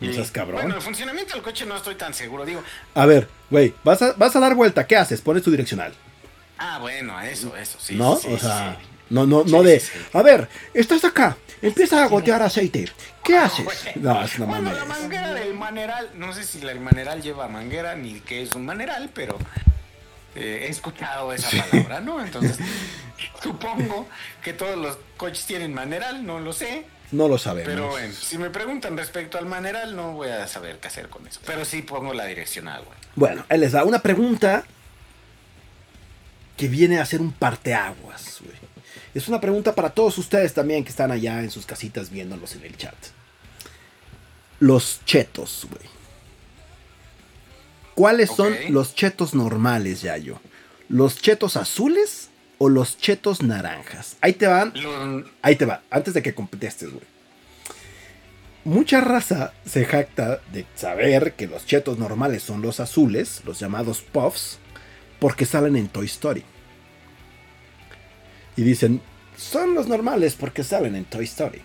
[0.00, 0.62] No seas cabrón.
[0.62, 2.62] Bueno, el funcionamiento del coche no estoy tan seguro, digo,
[2.94, 5.20] A ver, güey, vas a, vas a dar vuelta, ¿qué haces?
[5.20, 5.92] Pones tu direccional,
[6.58, 7.96] ah, bueno, eso, eso, sí.
[7.96, 8.16] ¿no?
[8.16, 8.86] sí, o sea, sí.
[9.10, 9.82] no, no, no de,
[10.14, 12.88] a ver, estás acá, empieza a gotear aceite,
[13.22, 13.62] ¿qué Ah, haces?
[13.64, 13.76] güey.
[13.96, 17.46] No, es una Bueno, la manguera del maneral, no sé si la- el maneral lleva
[17.48, 19.36] manguera ni qué es un maneral, pero
[20.34, 22.24] eh, he escuchado esa palabra, ¿no?
[22.24, 22.58] Entonces,
[23.42, 24.08] supongo
[24.42, 27.68] que todos los coches tienen maneral, no lo sé, No lo sabemos.
[27.72, 31.26] pero bueno, si me preguntan respecto al maneral, no voy a saber qué hacer con
[31.26, 32.98] eso, pero sí pongo la direccional, güey.
[33.16, 34.64] Bueno, él les da una pregunta
[36.56, 38.56] que viene a ser un parteaguas, güey.
[39.14, 42.62] Es una pregunta para todos ustedes también que están allá en sus casitas viéndolos en
[42.64, 42.94] el chat.
[44.60, 45.90] Los chetos, güey.
[48.00, 50.40] ¿Cuáles son los chetos normales, Yayo?
[50.88, 54.16] ¿Los chetos azules o los chetos naranjas?
[54.22, 54.72] Ahí te van
[55.42, 57.04] Ahí te va, antes de que contestes, güey.
[58.64, 64.00] Mucha raza se jacta de saber que los chetos normales son los azules, los llamados
[64.00, 64.58] puffs,
[65.18, 66.42] porque salen en Toy Story.
[68.56, 69.02] Y dicen,
[69.36, 71.60] son los normales porque salen en Toy Story.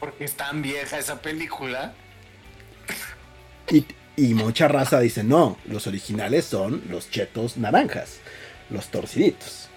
[0.00, 1.92] porque es tan vieja esa película.
[3.70, 3.84] Y,
[4.16, 8.18] y mucha raza dice, no, los originales son los chetos naranjas,
[8.70, 9.68] los torciditos.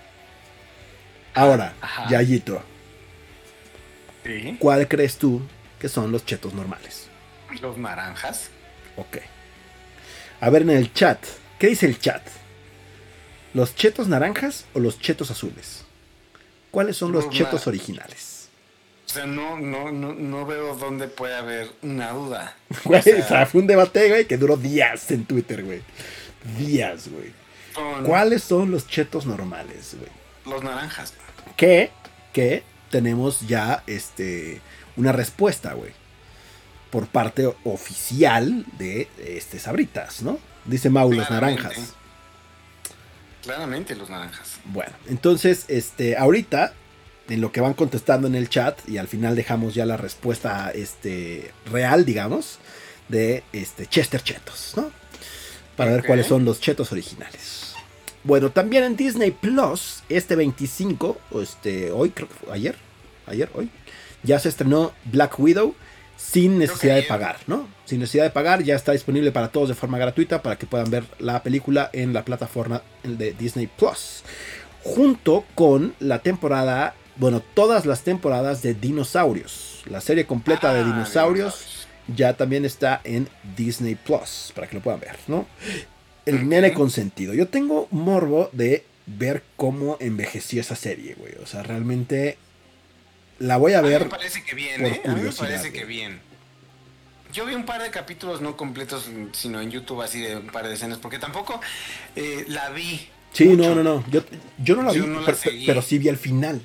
[1.34, 2.10] Ahora, Ajá.
[2.10, 2.62] Yayito,
[4.24, 4.58] Sí.
[4.60, 5.42] ¿Cuál crees tú
[5.80, 7.08] que son los chetos normales?
[7.62, 8.50] Los naranjas.
[8.98, 9.18] Ok.
[10.42, 11.24] A ver en el chat.
[11.58, 12.22] ¿Qué dice el chat?
[13.54, 15.84] ¿Los chetos naranjas o los chetos azules?
[16.70, 18.29] ¿Cuáles son los Los chetos na- originales?
[19.10, 22.56] O sea, no, no, no, no veo dónde puede haber una duda.
[22.84, 25.82] Güey, O sea, o sea, fue un debate, güey, que duró días en Twitter, güey.
[26.60, 27.34] Días, güey.
[27.74, 30.12] son ¿Cuáles son los chetos normales, güey?
[30.46, 31.16] Los naranjas.
[31.58, 31.90] Que,
[32.34, 34.62] que tenemos ya este,
[34.96, 35.92] una respuesta, güey.
[36.92, 40.38] Por parte oficial de este Sabritas, ¿no?
[40.66, 41.96] Dice Mau, los naranjas.
[43.42, 44.60] Claramente los naranjas.
[44.66, 46.74] Bueno, entonces, este, ahorita,
[47.30, 50.72] en lo que van contestando en el chat, y al final dejamos ya la respuesta
[50.72, 52.60] este, real, digamos,
[53.08, 54.92] de este, Chester Chetos, ¿no?
[55.76, 57.74] Para ver cuáles son los chetos originales.
[58.24, 62.76] Bueno, también en Disney Plus, este 25, o este, hoy, creo que fue ayer,
[63.28, 63.70] ayer, hoy,
[64.24, 65.74] ya se estrenó Black Widow
[66.18, 67.68] sin necesidad de pagar, ¿no?
[67.86, 70.92] Sin necesidad de pagar, ya está disponible para todos de forma gratuita para que puedan
[70.92, 74.24] ver la película en la plataforma de Disney Plus.
[74.84, 79.84] Junto con la temporada, bueno, todas las temporadas de Dinosaurios.
[79.86, 84.82] La serie completa de Ah, Dinosaurios ya también está en Disney Plus para que lo
[84.82, 85.46] puedan ver, ¿no?
[86.26, 87.34] El nene consentido.
[87.34, 91.34] Yo tengo morbo de ver cómo envejeció esa serie, güey.
[91.44, 92.38] O sea, realmente
[93.40, 94.04] la voy a A mí ver.
[94.06, 95.02] me parece que bien, ¿eh?
[95.06, 96.20] A mí me parece que bien.
[97.32, 100.68] Yo vi un par de capítulos no completos, sino en YouTube así de un par
[100.68, 101.60] de escenas, porque tampoco
[102.16, 103.08] eh, la vi.
[103.34, 103.70] Sí, mucho.
[103.70, 104.06] no, no, no.
[104.10, 104.22] Yo,
[104.58, 106.60] yo no la Yo vi, no la pero, pero sí vi el final.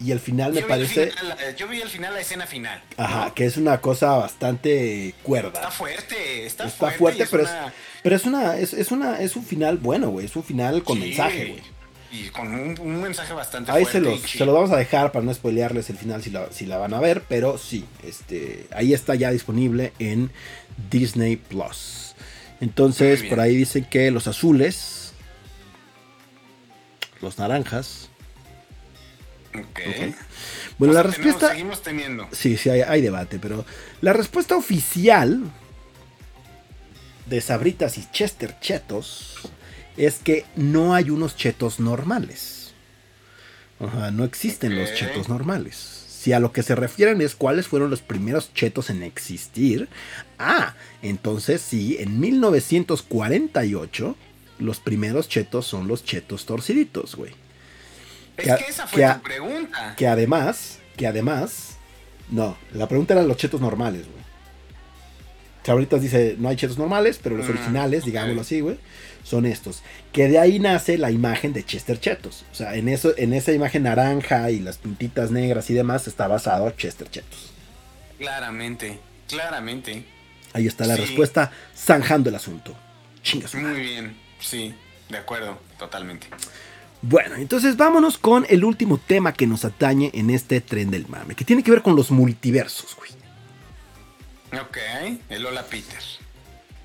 [0.00, 2.20] Y el final me Yo vi al parece, final, eh, yo vi al final la
[2.20, 2.80] escena final.
[2.96, 3.34] ajá, ¿no?
[3.34, 5.54] que es una cosa bastante cuerda.
[5.54, 6.98] Está fuerte, está, Está fuerte.
[6.98, 7.50] fuerte, y es pero es-
[8.02, 10.26] Pero es una, es, es una, es un final bueno, güey.
[10.26, 11.78] Es un final con Sí, mensaje, güey.
[12.10, 13.98] Y con un, un mensaje bastante Ahí fuerte.
[14.00, 14.38] se chido.
[14.38, 16.94] se los vamos a dejar para no spoilearles el final si la, si la van
[16.94, 20.30] a ver, pero sí, este, ahí está ya disponible en
[20.90, 22.14] Disney Plus.
[22.60, 25.12] Entonces, por ahí dicen que los azules,
[27.20, 28.08] los naranjas.
[29.60, 29.80] Ok.
[29.88, 30.14] ok.
[30.78, 31.48] Bueno, O la tenemos- respuesta.
[31.50, 32.28] seguimos teniendo.
[32.32, 33.64] Sí, sí, hay, hay debate, pero
[34.00, 35.42] la respuesta oficial
[37.26, 39.34] de Sabritas y Chester Chetos
[39.96, 42.72] es que no hay unos chetos normales.
[43.80, 45.76] Ajá, no existen los chetos normales.
[46.08, 49.88] Si a lo que se refieren es cuáles fueron los primeros chetos en existir,
[50.38, 54.16] ah, entonces sí, en 1948
[54.58, 57.32] los primeros chetos son los chetos torciditos, güey.
[58.38, 59.94] Es Que a- que esa fue a- tu pregunta.
[59.96, 61.76] Que además, que además,
[62.30, 64.18] no, la pregunta era los chetos normales, güey.
[65.64, 68.78] Sabritas dice, no hay chetos normales, pero los Mm, originales, digámoslo así, güey,
[69.22, 69.82] son estos.
[70.12, 72.46] Que de ahí nace la imagen de Chester Chetos.
[72.50, 76.26] O sea, en, eso, en esa imagen naranja y las puntitas negras y demás está
[76.26, 77.52] basado Chester Chetos.
[78.18, 80.04] Claramente, claramente.
[80.54, 81.02] Ahí está la Sí.
[81.02, 82.74] respuesta, zanjando el asunto.
[83.22, 83.54] Chingas.
[83.54, 84.74] Muy bien, sí,
[85.10, 86.28] de acuerdo, totalmente.
[87.02, 91.34] Bueno, entonces vámonos con el último tema que nos atañe en este tren del mame,
[91.36, 93.10] que tiene que ver con los multiversos, güey.
[94.60, 94.76] Ok,
[95.28, 95.98] el Hola Peter.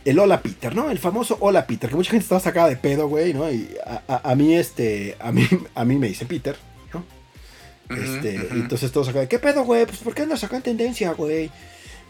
[0.05, 0.91] el Hola Peter, ¿no?
[0.91, 3.49] El famoso Hola Peter, que mucha gente estaba sacada de pedo, güey, ¿no?
[3.51, 6.57] Y a, a- a mí, este, a mí, a mí me dice Peter,
[6.93, 7.03] ¿no?
[7.95, 9.85] Este, entonces todos acá, ¿qué pedo, güey?
[9.85, 11.49] Pues, ¿por qué andas acá en tendencia, güey?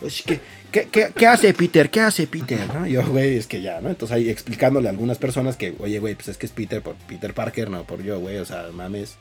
[0.03, 1.89] Pues, ¿qué, qué, qué, qué hace Peter?
[1.89, 2.59] ¿Qué hace Peter?
[2.73, 2.85] ¿no?
[2.85, 3.87] Yo, güey, es que ya, ¿no?
[3.87, 6.95] Entonces ahí explicándole a algunas personas que, oye, güey, pues es que es Peter por
[7.07, 9.15] Peter Parker, no por yo, güey, o sea, mames,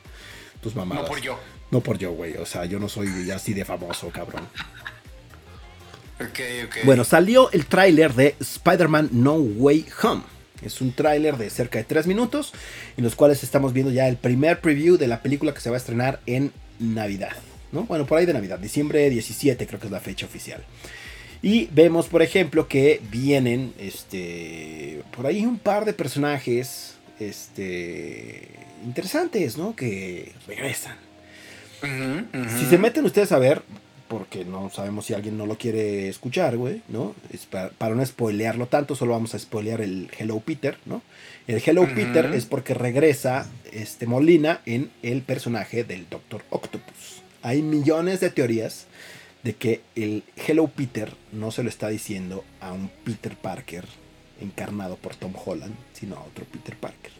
[0.59, 1.03] tus mamadas.
[1.03, 1.39] No por yo.
[1.71, 4.45] No por yo, güey, o sea, yo no soy así de famoso, cabrón.
[6.19, 6.75] Ok, ok.
[6.83, 10.23] Bueno, salió el tráiler de Spider-Man No Way Home.
[10.61, 12.51] Es un tráiler de cerca de 3 minutos,
[12.97, 15.77] en los cuales estamos viendo ya el primer preview de la película que se va
[15.77, 17.37] a estrenar en Navidad.
[17.73, 17.83] ¿No?
[17.83, 20.63] Bueno, por ahí de Navidad, diciembre 17 creo que es la fecha oficial.
[21.41, 28.47] Y vemos, por ejemplo, que vienen este, por ahí un par de personajes este,
[28.85, 29.75] interesantes, ¿no?
[29.75, 30.95] Que regresan.
[32.57, 33.61] Si se meten ustedes a ver,
[34.07, 37.13] porque no sabemos si alguien no lo quiere escuchar, güey, ¿no?
[37.33, 41.01] Es para, para no spoilearlo tanto, solo vamos a spoilear el Hello Peter, ¿no?
[41.47, 41.85] El Hello.
[41.93, 47.22] Peter es porque regresa este Molina en el personaje del Doctor Octopus.
[47.43, 48.87] Hay millones de teorías
[49.43, 53.85] de que el Hello Peter no se lo está diciendo a un Peter Parker
[54.41, 57.11] encarnado por Tom Holland, sino a otro Peter Parker.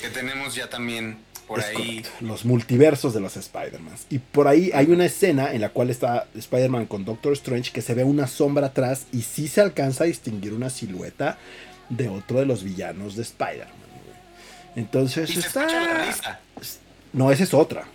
[0.00, 1.74] Que tenemos ya también por Es ahí.
[1.74, 3.94] correcto, Los multiversos de los Spider-Man.
[4.08, 7.82] Y por ahí hay una escena en la cual está Spider-Man con Doctor Strange que
[7.82, 11.38] se ve una sombra atrás y sí se alcanza a distinguir una silueta
[11.90, 13.68] de otro de los villanos de Spider-Man.
[14.76, 15.66] Entonces Y se está...
[15.66, 16.40] escucha la risa.
[17.12, 17.86] No, esa es otra.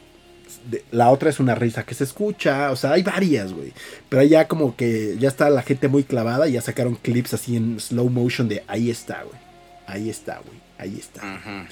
[0.92, 3.74] La otra es una risa que se escucha, o sea, hay varias, güey.
[4.10, 7.56] Pero ya como que ya está la gente muy clavada y ya sacaron clips así
[7.56, 9.40] en slow motion de ahí está, güey.
[9.86, 10.62] Ahí está, güey.
[10.78, 11.68] Ahí está.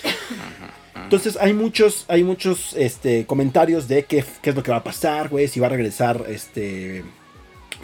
[0.96, 4.84] Entonces hay muchos, hay muchos este, comentarios de qué, qué es lo que va a
[4.84, 5.48] pasar, güey.
[5.48, 7.04] Si va a regresar este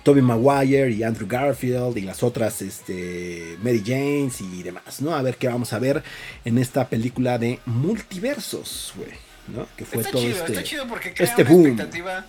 [0.08, 5.14] Toby Maguire y Andrew Garfield y las otras este, Mary Janes y demás, ¿no?
[5.14, 6.01] A ver qué vamos a ver
[6.45, 9.12] en esta película de multiversos, güey,
[9.47, 9.67] ¿no?
[9.75, 11.67] Que fue está todo chido, este, está chido porque crea este una boom.
[11.67, 12.25] expectativa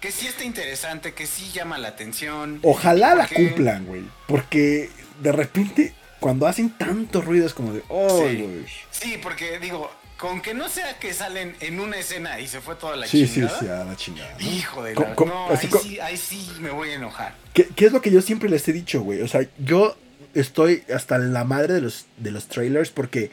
[0.00, 2.58] que sí está interesante, que sí llama la atención.
[2.62, 4.90] Ojalá la cumplan, güey, porque
[5.22, 8.64] de repente cuando hacen tanto ruido es como de, oh, sí.
[8.90, 12.76] sí, porque digo, con que no sea que salen en una escena y se fue
[12.76, 13.48] toda la chingada.
[13.48, 14.36] Sí, sí, sí, a la chingada.
[14.40, 15.14] Hijo de la...
[15.14, 17.34] no, ahí, sí, ahí sí me voy a enojar.
[17.54, 19.22] ¿Qué, ¿Qué, es lo que yo siempre les he dicho, güey?
[19.22, 19.96] O sea, yo
[20.34, 23.30] estoy hasta la madre de los, de los trailers porque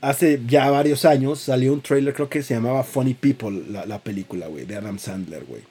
[0.00, 3.98] hace ya varios años salió un trailer, creo que se llamaba Funny People, la, la
[3.98, 5.62] película, güey, de Adam Sandler, güey.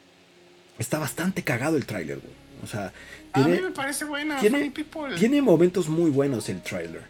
[0.78, 2.34] Está bastante cagado el trailer, güey.
[2.64, 2.92] O sea,
[3.34, 5.16] tiene, a mí me parece buena, tiene, Funny People.
[5.18, 7.02] Tiene momentos muy buenos el trailer.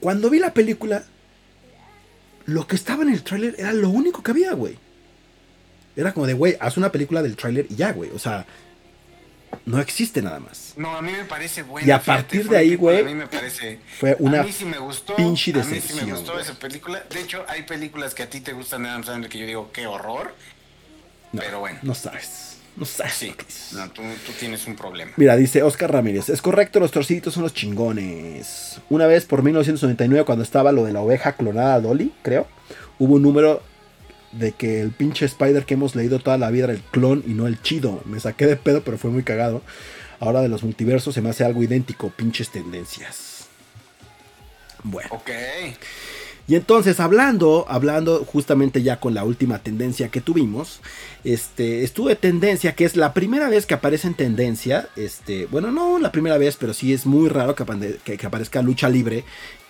[0.00, 1.04] Cuando vi la película,
[2.46, 4.76] lo que estaba en el tráiler era lo único que había, güey.
[5.96, 8.10] Era como de, güey, haz una película del tráiler y ya, güey.
[8.10, 8.46] O sea,
[9.64, 10.74] no existe nada más.
[10.76, 11.86] No, a mí me parece bueno.
[11.86, 13.04] Y a partir de ahí, güey,
[13.98, 15.98] fue una a mí sí me gustó, pinche decepción.
[15.98, 17.02] A mí sí me gustó esa película.
[17.10, 19.70] De hecho, hay películas que a ti te gustan de Adam Sandler que yo digo,
[19.72, 20.34] qué horror.
[21.32, 21.78] pero bueno.
[21.82, 22.58] No sabes.
[22.76, 23.14] No sabes.
[23.14, 23.34] Sí.
[23.72, 25.12] No, tú, tú, tienes un problema.
[25.16, 26.28] Mira, dice Oscar Ramírez.
[26.28, 28.80] Es correcto, los torciditos son los chingones.
[28.90, 32.46] Una vez por 1999, cuando estaba lo de la oveja clonada Dolly, creo
[32.98, 33.62] hubo un número
[34.32, 37.30] de que el pinche Spider que hemos leído toda la vida era el clon y
[37.30, 38.02] no el chido.
[38.04, 39.62] Me saqué de pedo, pero fue muy cagado.
[40.20, 43.46] Ahora de los multiversos se me hace algo idéntico, pinches tendencias.
[44.82, 45.08] Bueno.
[45.12, 45.30] Ok.
[46.48, 50.80] Y entonces, hablando, hablando justamente ya con la última tendencia que tuvimos,
[51.24, 55.98] este, estuve tendencia, que es la primera vez que aparece en tendencia, este, bueno, no
[55.98, 57.64] la primera vez, pero sí es muy raro que,
[58.16, 59.24] que, aparezca lucha libre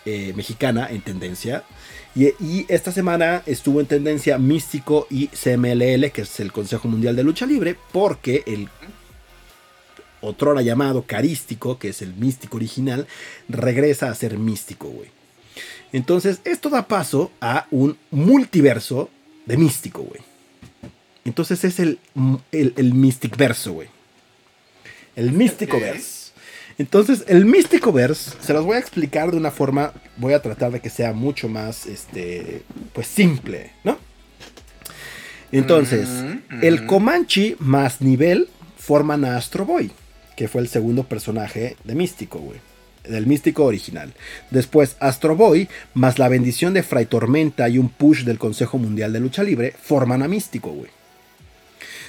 [0.05, 1.65] eh, mexicana en tendencia.
[2.17, 7.23] Y, esta semana estuvo en tendencia Místico y CMLL, que es el Consejo Mundial de
[7.23, 8.71] Lucha Libre, porque el
[10.23, 13.07] otro llamado Carístico, que es el místico original,
[13.51, 15.11] regresa a ser místico, güey.
[15.93, 19.11] Entonces, esto da paso a un multiverso
[19.45, 20.23] de místico, güey.
[21.27, 21.99] Entonces es el,
[22.51, 23.89] el, el Mystic Verso, güey.
[25.17, 26.26] El Místico Verso.
[26.79, 30.73] Entonces, el Místico Verse se los voy a explicar de una forma, voy a tratar
[30.73, 32.63] de que sea mucho más, este,
[32.93, 33.99] pues simple, ¿no?
[35.53, 36.87] Entonces, mm, el mm.
[36.87, 39.91] Comanche más nivel forman a Astro Boy,
[40.37, 42.61] que fue el segundo personaje de Místico, güey.
[43.05, 44.13] Del místico original.
[44.51, 49.13] Después, Astro Boy, más la bendición de Fray Tormenta y un push del Consejo Mundial
[49.13, 50.91] de Lucha Libre, forman a Místico, güey.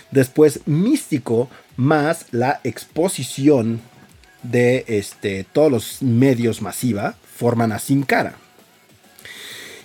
[0.09, 3.79] Después, Místico más la exposición
[4.43, 8.35] de este, todos los medios masiva forman a Sin Cara.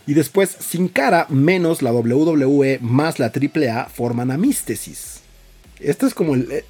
[0.06, 5.20] Y después Sin Cara menos la WWE más la AAA forman a Místesis.
[5.78, 6.50] Esto es como el...
[6.50, 6.64] Eh,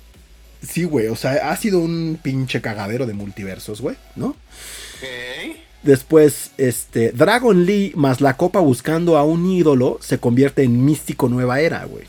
[0.62, 4.36] sí, güey, o sea, ha sido un pinche cagadero de multiversos, güey, ¿no?
[5.82, 11.28] Después, este, Dragon Lee más la copa buscando a un ídolo se convierte en Místico
[11.28, 12.04] Nueva Era, güey.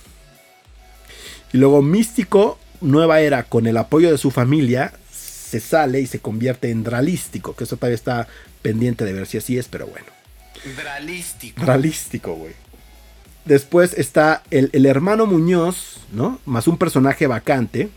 [1.51, 4.93] Y luego Místico Nueva Era con el apoyo de su familia
[5.53, 8.27] se sale y se convierte en dralístico, que eso todavía está
[8.63, 10.07] pendiente de ver si así es, pero bueno.
[10.75, 11.63] Dralístico.
[11.63, 12.53] Dralístico, güey.
[13.45, 16.39] Después está el, hermano Muñoz, ¿no?
[16.45, 17.89] Más un personaje vacante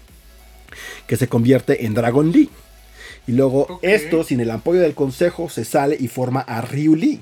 [1.07, 2.51] que se convierte en Dragon Lee.
[3.27, 7.21] Y luego esto, sin el apoyo del consejo, se sale y forma a Ryu Lee.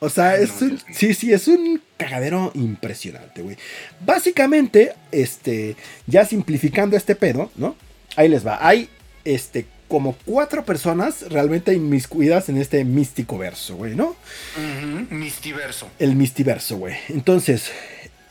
[0.00, 3.58] O sea, es un, sí, sí, es un cagadero impresionante, güey.
[4.06, 5.76] Básicamente, este,
[6.06, 7.76] ya simplificando este pedo, ¿no?
[8.18, 8.58] Ahí les va.
[8.66, 8.88] Hay
[9.24, 14.16] este como cuatro personas realmente inmiscuidas en este místico verso, güey, ¿no?
[15.08, 15.88] mistiverso.
[16.00, 16.96] El mistiverso, güey.
[17.10, 17.70] Entonces,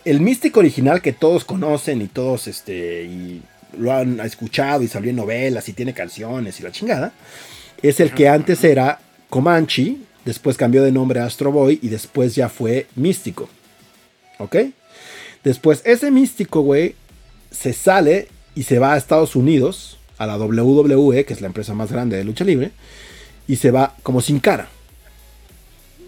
[0.03, 3.41] el místico original que todos conocen y todos este y
[3.77, 7.13] lo han escuchado y salió en novelas y tiene canciones y la chingada,
[7.81, 12.35] es el que antes era Comanche, después cambió de nombre a Astro Boy y después
[12.35, 13.47] ya fue místico.
[14.39, 14.57] ¿Ok?
[15.45, 16.95] Después ese místico, güey,
[17.51, 18.27] se sale
[18.57, 22.17] y se va a Estados Unidos, a la WWE, que es la empresa más grande
[22.17, 22.71] de lucha libre,
[23.47, 24.67] y se va como sin cara.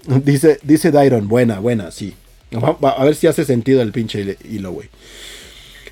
[0.23, 2.15] Dice, dice Dairon, buena, buena, sí.
[2.81, 4.89] A ver si hace sentido el pinche hilo, güey.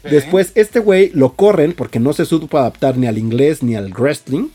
[0.10, 3.94] Después, este güey lo corren porque no se supo adaptar ni al inglés ni al
[3.94, 4.48] wrestling.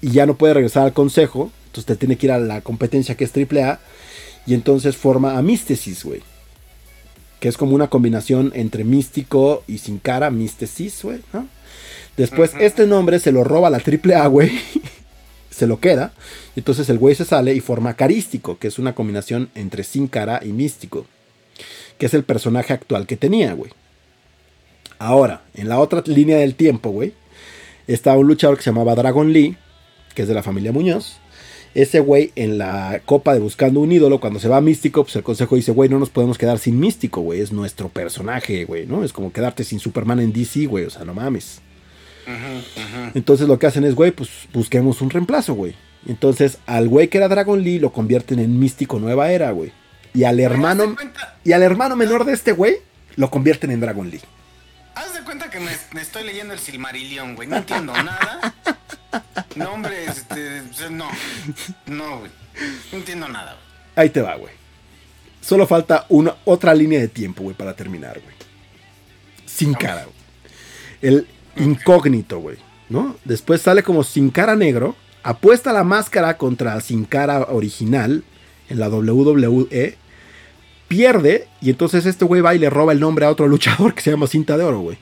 [0.00, 1.50] Y ya no puede regresar al consejo.
[1.66, 3.80] Entonces te tiene que ir a la competencia que es AAA.
[4.46, 6.22] Y entonces forma a Místesis, güey.
[7.44, 11.46] Que es como una combinación entre místico y sin cara, Mysticis, güey, ¿no?
[12.16, 14.50] Después, este nombre se lo roba la triple A, güey.
[15.50, 16.14] se lo queda.
[16.56, 20.40] Entonces el güey se sale y forma Carístico, que es una combinación entre sin cara
[20.42, 21.04] y místico.
[21.98, 23.72] Que es el personaje actual que tenía, güey.
[24.98, 27.12] Ahora, en la otra línea del tiempo, güey,
[27.86, 29.58] estaba un luchador que se llamaba Dragon Lee,
[30.14, 31.18] que es de la familia Muñoz.
[31.74, 35.16] Ese güey en la copa de Buscando un ídolo, cuando se va a Místico, pues
[35.16, 38.86] el consejo dice, güey, no nos podemos quedar sin Místico, güey, es nuestro personaje, güey,
[38.86, 39.02] ¿no?
[39.02, 41.60] Es como quedarte sin Superman en DC, güey, o sea, no mames.
[43.14, 45.74] Entonces lo que hacen es, güey, pues busquemos un reemplazo, güey.
[46.06, 49.72] Entonces al güey que era Dragon Lee lo convierten en Místico Nueva Era, güey.
[50.12, 50.96] Y al hermano
[51.42, 52.76] y al hermano menor de este güey
[53.16, 54.20] lo convierten en Dragon Lee.
[54.94, 57.48] Haz de cuenta que me, estoy leyendo el Silmarillion, güey.
[57.48, 58.54] No entiendo nada.
[59.56, 61.08] No, hombre, este, no.
[61.86, 62.30] No, güey.
[62.92, 63.64] No entiendo nada, güey.
[63.96, 64.52] Ahí te va, güey.
[65.40, 68.34] Solo falta una otra línea de tiempo, güey, para terminar, güey.
[69.46, 70.16] Sin cara, güey.
[71.02, 72.56] El incógnito, güey.
[72.88, 73.16] ¿No?
[73.24, 74.96] Después sale como sin cara negro.
[75.22, 78.24] Apuesta la máscara contra sin cara original
[78.68, 79.96] en la WWE.
[80.88, 81.48] Pierde.
[81.60, 84.10] Y entonces este güey va y le roba el nombre a otro luchador que se
[84.10, 84.98] llama Cinta de Oro, güey.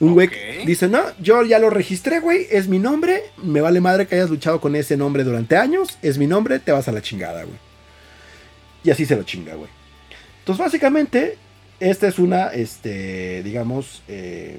[0.00, 0.30] Un güey
[0.64, 4.30] dice, no, yo ya lo registré, güey, es mi nombre, me vale madre que hayas
[4.30, 7.58] luchado con ese nombre durante años, es mi nombre, te vas a la chingada, güey.
[8.82, 9.68] Y así se lo chinga, güey.
[10.38, 11.36] Entonces, básicamente,
[11.80, 14.58] esta es una, este, digamos, eh,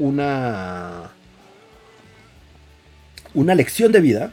[0.00, 1.12] una,
[3.32, 4.32] una lección de vida,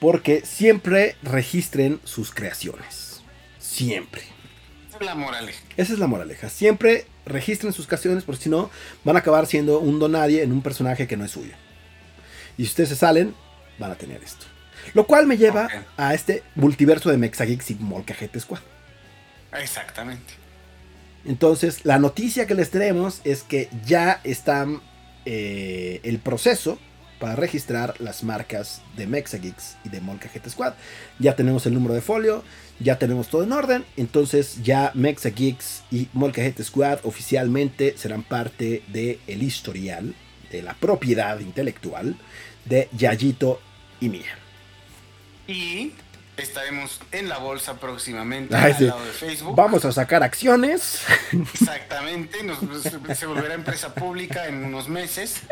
[0.00, 3.22] porque siempre registren sus creaciones.
[3.58, 4.22] Siempre.
[5.00, 5.60] La moraleja.
[5.76, 6.50] Esa es la moraleja.
[6.50, 8.70] Siempre registren sus creaciones, porque si no,
[9.04, 11.54] van a acabar siendo un donadie en un personaje que no es suyo.
[12.56, 13.34] Y si ustedes se salen,
[13.78, 14.46] van a tener esto.
[14.94, 18.60] Lo cual me lleva a este multiverso de Mexagix y Molcajete Squad.
[19.52, 20.34] Exactamente.
[21.24, 24.66] Entonces, la noticia que les tenemos es que ya está
[25.24, 26.78] eh, el proceso
[27.18, 30.74] para registrar las marcas de Mexagix y de Molcajete Squad.
[31.18, 32.44] Ya tenemos el número de folio,
[32.80, 33.84] ya tenemos todo en orden.
[33.96, 40.14] Entonces ya Mexagix y Molcajete Squad oficialmente serán parte del el historial
[40.50, 42.16] de la propiedad intelectual
[42.64, 43.60] de Yayito
[44.00, 44.38] y Mía.
[45.46, 45.92] Y
[46.36, 49.56] estaremos en la bolsa próximamente al lado de Facebook.
[49.56, 51.02] Vamos a sacar acciones.
[51.32, 52.38] Exactamente,
[53.14, 55.42] se volverá empresa pública en unos meses.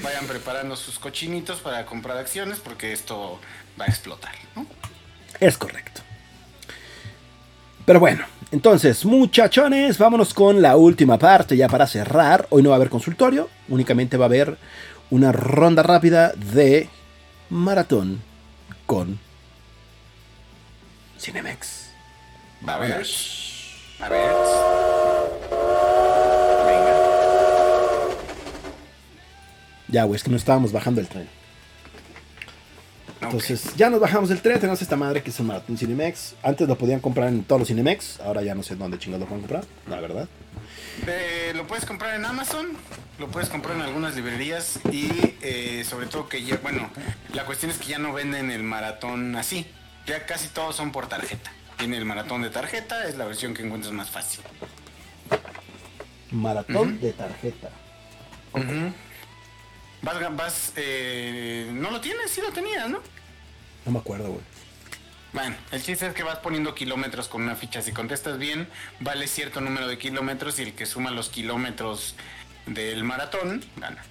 [0.00, 3.38] Vayan preparando sus cochinitos para comprar acciones porque esto
[3.78, 4.66] va a explotar, ¿no?
[5.38, 6.00] Es correcto.
[7.84, 12.46] Pero bueno, entonces, muchachones, vámonos con la última parte ya para cerrar.
[12.50, 14.56] Hoy no va a haber consultorio, únicamente va a haber
[15.10, 16.88] una ronda rápida de
[17.50, 18.22] maratón
[18.86, 19.18] con
[21.18, 21.90] Cinemex.
[22.66, 23.06] A ver.
[24.00, 24.91] A ver.
[29.92, 31.28] Ya, güey, es que no estábamos bajando el tren.
[33.20, 36.34] Entonces, ya nos bajamos del tren, tenemos esta madre que es un Maratón Cinemex.
[36.42, 39.26] Antes lo podían comprar en todos los Cinemex, ahora ya no sé dónde chingados lo
[39.26, 40.28] pueden comprar, la verdad.
[41.06, 42.68] Eh, lo puedes comprar en Amazon,
[43.18, 45.10] lo puedes comprar en algunas librerías y
[45.42, 46.88] eh, sobre todo que ya, bueno,
[47.34, 49.66] la cuestión es que ya no venden el maratón así,
[50.06, 51.52] ya casi todos son por tarjeta.
[51.76, 54.40] Tiene el maratón de tarjeta, es la versión que encuentras más fácil.
[56.30, 57.68] Maratón de tarjeta.
[60.02, 63.00] Vas, vas eh, no lo tienes, sí lo tenías, ¿no?
[63.84, 64.42] No me acuerdo, güey.
[65.32, 67.80] Bueno, el chiste es que vas poniendo kilómetros con una ficha.
[67.80, 68.68] Si contestas bien,
[69.00, 72.14] vale cierto número de kilómetros y el que suma los kilómetros
[72.66, 74.04] del maratón gana.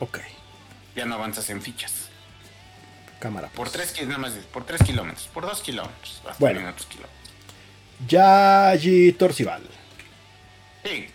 [0.00, 0.18] Ok.
[0.96, 2.10] Ya no avanzas en fichas.
[3.20, 3.48] Cámara.
[3.48, 3.92] Por pues.
[3.92, 6.20] tres, nada más, por tres kilómetros, por dos kilómetros.
[6.24, 6.58] Vas bueno.
[6.58, 6.88] Kilómetros.
[8.06, 9.62] Yayi Torcival.
[10.84, 11.08] Sí.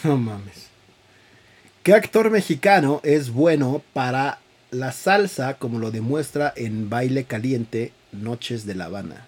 [0.04, 0.68] No mames.
[1.82, 4.38] ¿Qué actor mexicano es bueno para
[4.70, 9.26] la salsa como lo demuestra en Baile Caliente Noches de La Habana?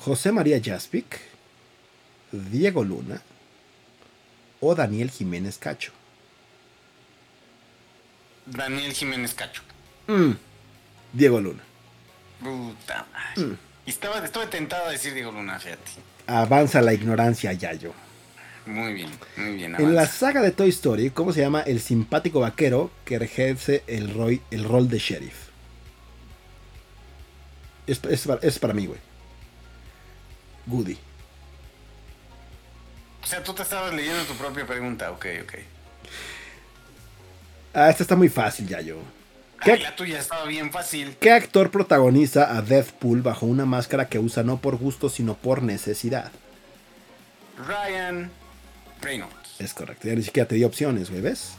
[0.00, 1.20] José María Jaspic,
[2.32, 3.22] Diego Luna
[4.60, 5.92] o Daniel Jiménez Cacho.
[8.46, 9.62] Daniel Jiménez Cacho.
[10.06, 10.32] Mm,
[11.12, 11.62] Diego Luna.
[12.40, 13.46] Puta madre.
[13.46, 13.58] Mm.
[13.86, 17.92] Estaba, estuve tentado a decir Diego Luna, fíjate avanza la ignorancia, Yayo.
[18.66, 19.74] Muy bien, muy bien.
[19.74, 24.40] En la saga de Toy Story, ¿cómo se llama el simpático vaquero que ejerce el,
[24.50, 25.44] el rol de sheriff?
[27.86, 28.00] Es,
[28.42, 28.98] es, para mí, güey.
[30.66, 30.96] Goody.
[33.22, 35.54] O sea, tú te estabas leyendo tu propia pregunta, ok, ok.
[37.74, 38.98] Ah, esta está muy fácil, Yayo.
[39.64, 41.16] ¿Qué, Ay, la tuya estaba bien fácil.
[41.20, 45.62] ¿Qué actor protagoniza a Deathpool bajo una máscara que usa no por gusto, sino por
[45.62, 46.30] necesidad?
[47.66, 48.30] Ryan
[49.00, 49.34] Reynolds.
[49.58, 51.52] Es correcto, ya ni siquiera te di opciones, güey, ¿ves?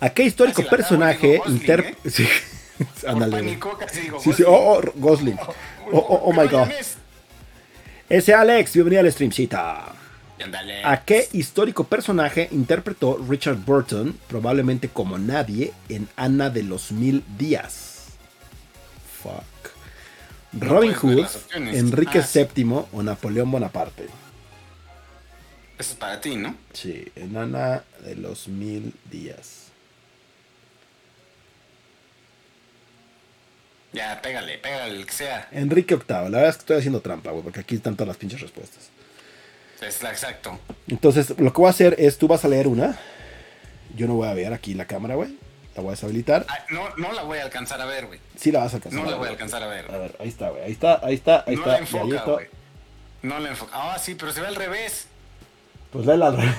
[0.00, 1.80] ¿A qué histórico acabo, personaje digo Gosling, inter...
[1.80, 1.94] ¿eh?
[2.10, 2.28] Sí,
[3.06, 3.58] ándale,
[3.92, 4.46] Sí, sí, Gosling.
[4.46, 5.38] oh, oh, Gosling.
[5.92, 6.70] Oh, oh, oh my Ryan god.
[6.78, 6.96] es-
[8.08, 9.86] Ese Alex, bienvenido al streamcita.
[10.84, 17.24] ¿A qué histórico personaje interpretó Richard Burton, probablemente como nadie, en Ana de los Mil
[17.38, 18.06] Días?
[19.22, 19.42] Fuck.
[20.52, 21.26] Robin Hood.
[21.54, 22.46] Enrique Ah, sí.
[22.54, 24.04] VII o Napoleón Bonaparte.
[25.78, 26.54] Eso es para ti, ¿no?
[26.72, 29.64] Sí, en Ana de los Mil Días.
[33.92, 35.48] Ya, pégale, pégale, el que sea.
[35.50, 36.04] Enrique VIII.
[36.08, 38.90] La verdad es que estoy haciendo trampa, güey, porque aquí están todas las pinches respuestas.
[39.80, 40.58] Es exacto.
[40.88, 42.98] Entonces, lo que voy a hacer es, tú vas a leer una.
[43.96, 45.36] Yo no voy a ver aquí la cámara, güey.
[45.76, 46.44] La voy a deshabilitar.
[46.48, 48.18] Ah, no, no la voy a alcanzar a ver, güey.
[48.36, 48.98] Sí la vas a alcanzar.
[49.00, 49.90] No la ver, voy a alcanzar a ver.
[49.90, 50.62] A ver, ahí está, güey.
[50.64, 51.72] Ahí está, ahí está, ahí no está.
[51.72, 52.46] la enfoca, güey.
[53.22, 53.72] No la enfoca.
[53.74, 55.06] Ah, sí, pero se ve al revés.
[55.92, 56.56] Pues léela al revés.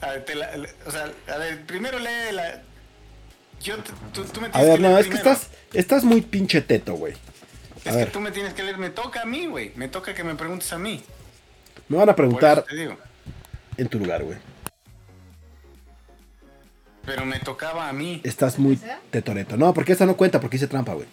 [0.00, 0.50] A ver, te la-
[0.86, 2.62] o sea, a ver, primero lee la.
[3.62, 3.76] Yo,
[4.12, 6.60] tú, tú me A tienes ver, que no, leer es que estás, estás muy pinche
[6.60, 7.14] teto, güey.
[7.86, 9.72] A Es ver, que tú me tienes que leer, me toca a mí, güey.
[9.76, 11.02] Me toca que me preguntes a mí.
[11.88, 12.96] Me van a preguntar eso te digo.
[13.76, 14.38] en tu lugar, güey.
[17.04, 18.20] Pero me tocaba a mí.
[18.24, 18.78] Estás muy
[19.10, 19.56] tetoreto.
[19.56, 21.06] No, porque esa no cuenta, porque hice trampa, güey.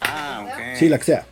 [0.00, 0.76] Ah, ok.
[0.76, 1.24] Sí, la que sea.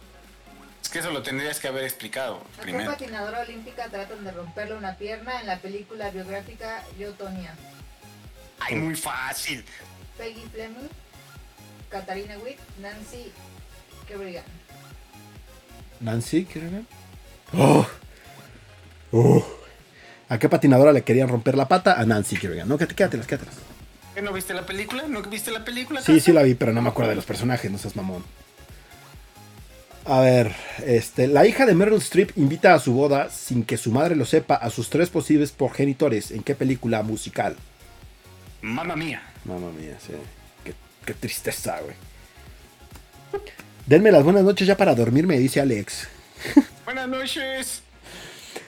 [0.83, 2.91] Es que eso lo tendrías que haber explicado ¿A qué primero.
[2.93, 7.53] patinadora olímpica tratan de romperle una pierna en la película biográfica Yo, Tonya?
[8.61, 9.65] Ay, muy fácil.
[10.17, 10.89] Peggy Fleming,
[11.91, 13.33] Katarina Witt, Nancy
[14.07, 14.45] Kerrigan.
[16.01, 16.83] Nancy, ¿quieres ver?
[17.53, 17.87] ¡Oh!
[19.13, 19.45] ¡Oh!
[20.29, 21.99] ¿A qué patinadora le querían romper la pata?
[21.99, 22.69] A Nancy Kerrigan.
[22.69, 23.55] No, quédate- quédatelas, quédatelas.
[24.15, 25.05] ¿Qué, ¿No viste la película?
[25.09, 26.03] ¿No viste la película?
[26.03, 28.25] Sí, sí la vi, pero no me acuerdo de los personajes, no seas mamón.
[30.05, 30.55] A ver,
[30.87, 34.25] este, la hija de Meryl Streep invita a su boda sin que su madre lo
[34.25, 36.31] sepa a sus tres posibles progenitores.
[36.31, 37.57] ¿En qué película musical?
[38.63, 39.23] Mamma mía.
[39.45, 40.15] Mamma mía, sí.
[40.65, 41.95] Qué, qué tristeza, güey.
[43.87, 46.09] Denme las buenas noches ya para dormirme, dice Alex.
[46.85, 47.83] Buenas noches.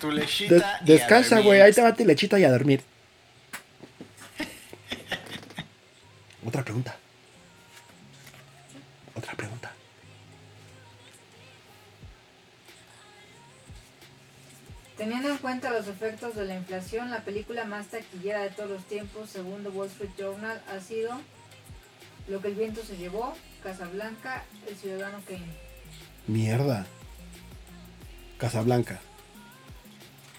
[0.00, 0.48] Tu Des- y
[0.84, 1.60] descansa, güey.
[1.60, 2.82] Ahí te va tu lechita y a dormir.
[6.46, 6.96] Otra pregunta.
[9.14, 9.70] Otra pregunta.
[14.96, 18.84] Teniendo en cuenta los efectos de la inflación, la película más taquillera de todos los
[18.84, 21.12] tiempos, según The Wall Street Journal, ha sido
[22.28, 25.46] Lo que el viento se llevó, Casablanca, El Ciudadano Kane.
[26.26, 26.86] Mierda.
[28.38, 29.00] Casablanca.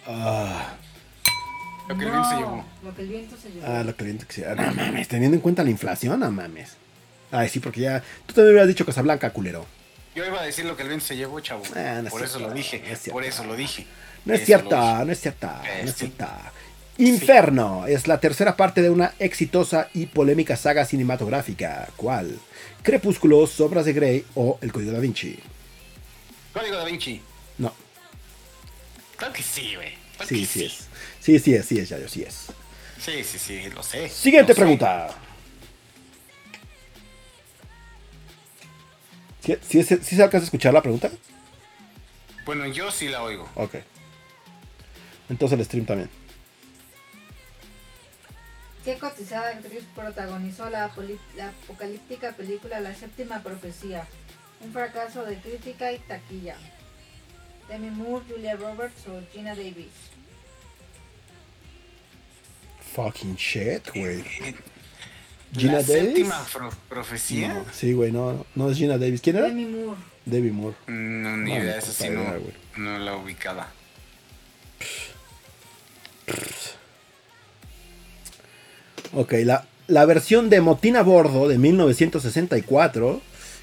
[0.08, 0.74] Ah,
[1.88, 2.66] Lo que el viento se llevó.
[2.84, 3.68] Lo que el viento se llevó.
[3.68, 4.56] ah, lo que viento que sea.
[4.56, 6.78] No mames, teniendo en cuenta la inflación, no mames.
[7.32, 8.02] Ay, sí, porque ya.
[8.26, 9.66] Tú también hubieras dicho Casablanca, culero.
[10.16, 11.64] Yo iba a decir lo que el viento se llevó, chavo.
[11.76, 12.80] Ah, no es por eso lo dije.
[12.86, 13.12] no es cierto.
[13.14, 13.86] por eso lo dije.
[14.26, 16.06] No es cierto, no es cierto, Eh, no es sí.
[16.16, 16.28] cierto.
[16.98, 21.88] Inferno es la tercera parte de una exitosa y polémica saga cinematográfica.
[21.96, 22.38] ¿Cuál?
[22.84, 25.40] Crepúsculo, Sobras de Grey o El Código da Vinci.
[26.54, 27.22] Código da Vinci.
[27.58, 27.74] No,
[29.22, 29.94] Claro que sí, güey.
[30.18, 30.88] Claro sí, sí es.
[31.20, 32.48] Sí, sí es, sí es, Yayo, sí es.
[33.00, 34.10] Sí, sí, sí, lo sé.
[34.10, 34.62] Siguiente Lo sé.
[34.62, 35.10] pregunta.
[39.46, 41.12] ¿Sí, sí, sí, sí se alcanza a escuchar la pregunta?
[42.46, 43.48] Bueno, yo sí la oigo.
[43.54, 43.76] Ok.
[45.30, 46.10] Entonces el stream también.
[48.84, 54.08] ¿Qué cotizada actriz protagonizó la apocalíptica película La Séptima Profecía?
[54.62, 56.56] Un fracaso de crítica y taquilla.
[57.72, 59.88] Demi Moore, Julia Roberts o Gina Davis.
[62.94, 64.24] Fucking shit, güey.
[65.58, 65.88] ¿Gina la Davis?
[65.88, 67.54] séptima pro- profecía.
[67.54, 69.22] No, sí, güey, no, no es Gina Davis.
[69.22, 69.48] ¿Quién era?
[69.48, 70.00] Demi Moore.
[70.26, 70.76] Debbie Moore.
[70.88, 72.24] No, ni No, idea, no, esa sí no,
[72.78, 73.68] no la ubicaba.
[79.14, 83.22] Ok, la, la versión de Motín a Bordo de 1964,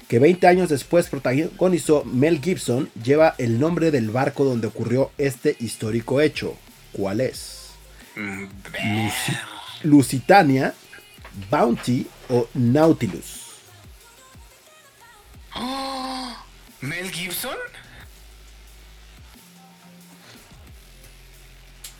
[0.09, 5.55] que 20 años después protagonizó Mel Gibson, lleva el nombre del barco donde ocurrió este
[5.59, 6.57] histórico hecho.
[6.93, 7.69] ¿Cuál es?
[8.15, 8.45] Mm,
[9.83, 10.73] Lusitania,
[11.51, 13.51] Bounty o Nautilus.
[16.81, 17.55] ¿Mel Gibson?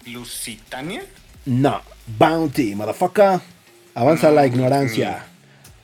[0.07, 1.05] ¿Lusitania?
[1.45, 3.39] No, Bounty, motherfucker.
[3.93, 5.28] Avanza No, la ignorancia.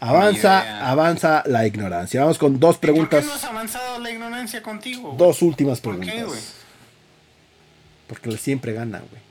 [0.09, 2.21] Avanza, avanza la ignorancia.
[2.21, 3.25] Vamos con dos ¿Por qué preguntas.
[3.25, 5.15] no has avanzado la ignorancia contigo?
[5.17, 6.15] Dos últimas ¿Por preguntas.
[6.15, 6.39] qué, güey?
[8.07, 9.21] Porque siempre gana, güey.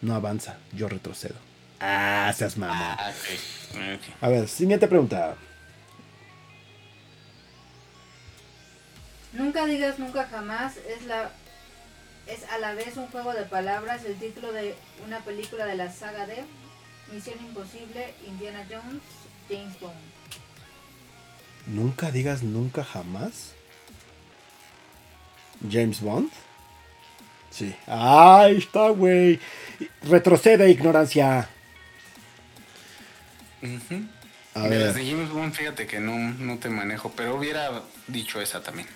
[0.00, 1.34] No avanza, yo retrocedo.
[1.80, 2.76] Ah, seas mamón.
[2.78, 3.12] Ah.
[4.20, 5.34] A ver, siguiente pregunta.
[9.32, 11.30] Nunca digas nunca jamás es la
[12.26, 14.74] es a la vez un juego de palabras el título de
[15.06, 16.44] una película de la saga de
[17.12, 19.02] Misión Imposible, Indiana Jones,
[19.48, 20.11] James Bond.
[21.66, 23.52] Nunca digas nunca jamás.
[25.70, 26.30] James Bond.
[27.50, 27.74] Sí.
[27.86, 29.38] Ahí está, güey.
[30.02, 31.48] Retrocede, ignorancia.
[34.54, 34.86] A ver.
[34.86, 38.88] las de James Bond, fíjate que no, no te manejo, pero hubiera dicho esa también.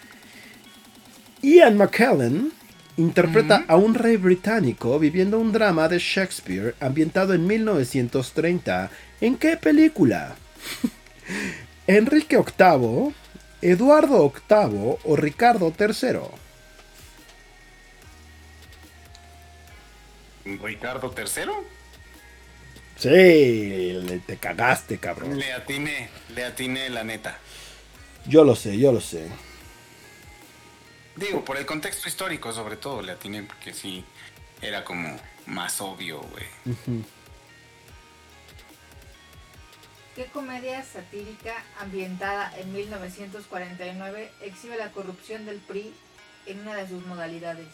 [1.42, 2.52] Ian McKellen
[2.96, 8.90] interpreta a un rey británico viviendo un drama de Shakespeare ambientado en 1930.
[9.20, 10.34] ¿En qué película?
[11.86, 13.14] ¿Enrique VIII,
[13.62, 16.20] Eduardo VIII o Ricardo III?
[20.62, 21.52] Ricardo III.
[22.96, 25.38] Sí, te cagaste, cabrón.
[25.38, 27.38] Le atiné, le atiné la neta.
[28.26, 29.28] Yo lo sé, yo lo sé.
[31.14, 34.04] Digo, por el contexto histórico sobre todo le atiné, porque sí,
[34.60, 36.46] era como más obvio, güey.
[40.16, 45.94] ¿Qué comedia satírica ambientada en 1949 exhibe la corrupción del PRI
[46.46, 47.68] en una de sus modalidades?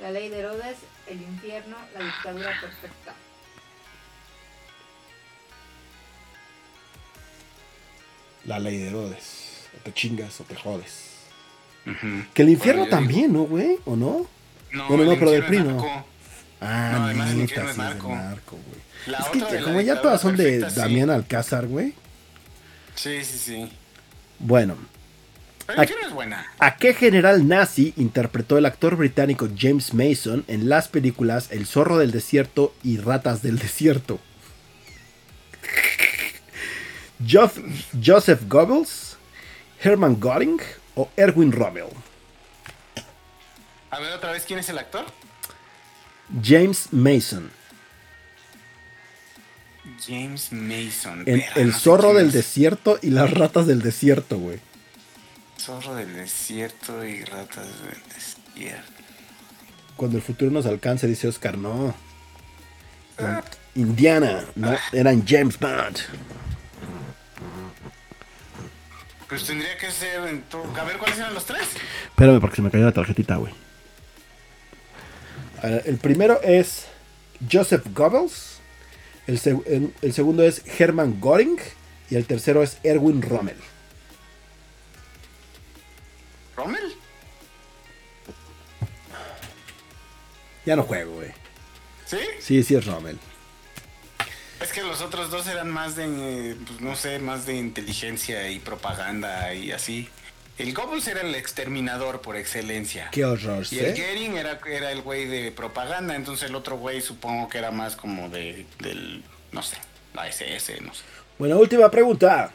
[0.00, 3.14] La ley de Herodes, el infierno, la dictadura perfecta.
[8.44, 9.68] La ley de Herodes.
[9.76, 11.10] O te chingas o te jodes.
[12.34, 13.78] Que el infierno Bueno, yo digo- también, ¿no, güey?
[13.84, 14.26] ¿O no?
[14.72, 16.04] No, Bueno, no, el pero del PRI no.
[16.60, 18.91] Ah, No, además el infierno es narco, güey.
[19.06, 20.76] La es otra que de la como ya todas son de sí.
[20.76, 21.94] Damián Alcázar, güey.
[22.94, 23.72] Sí, sí, sí.
[24.38, 24.76] Bueno,
[25.66, 26.46] Pero es buena.
[26.58, 31.98] ¿a qué general nazi interpretó el actor británico James Mason en las películas El zorro
[31.98, 34.20] del desierto y Ratas del desierto?
[37.28, 39.16] Joseph Goebbels,
[39.82, 40.60] Hermann Göring
[40.96, 41.86] o Erwin Rommel.
[43.90, 45.04] A ver otra vez, ¿quién es el actor?
[46.42, 47.50] James Mason
[50.06, 51.22] James Mason.
[51.26, 52.32] El no sé zorro del es.
[52.32, 54.58] desierto y las ratas del desierto, güey.
[55.58, 58.92] Zorro del desierto y ratas del desierto.
[59.96, 61.94] Cuando el futuro nos alcance, dice Oscar, no.
[63.74, 65.98] Indiana, no, eran James Bond.
[69.28, 70.26] Pues tendría que ser.
[70.28, 71.68] en to- A ver, ¿cuáles eran los tres?
[72.08, 73.52] Espérame porque se me cayó la tarjetita, güey.
[75.62, 76.86] El primero es
[77.50, 78.58] Joseph Goebbels.
[79.26, 81.58] El, seg- el- el segundo es Hermann Göring.
[82.10, 83.56] Y el tercero es Erwin Rommel.
[86.56, 86.94] ¿Rommel?
[90.64, 91.30] Ya no juego, güey.
[92.06, 92.18] ¿Sí?
[92.40, 93.18] Sí, sí es Rommel.
[94.60, 98.58] Es que los otros dos eran más de, pues no sé, más de inteligencia y
[98.60, 100.08] propaganda y así.
[100.58, 103.08] El Goebbels era el exterminador por excelencia.
[103.10, 104.02] Qué horror, Y el ¿sí?
[104.02, 107.96] Goering era, era el güey de propaganda, entonces el otro güey supongo que era más
[107.96, 109.76] como de, del, no sé,
[110.14, 111.02] la SS, no sé.
[111.38, 112.52] Bueno, última pregunta.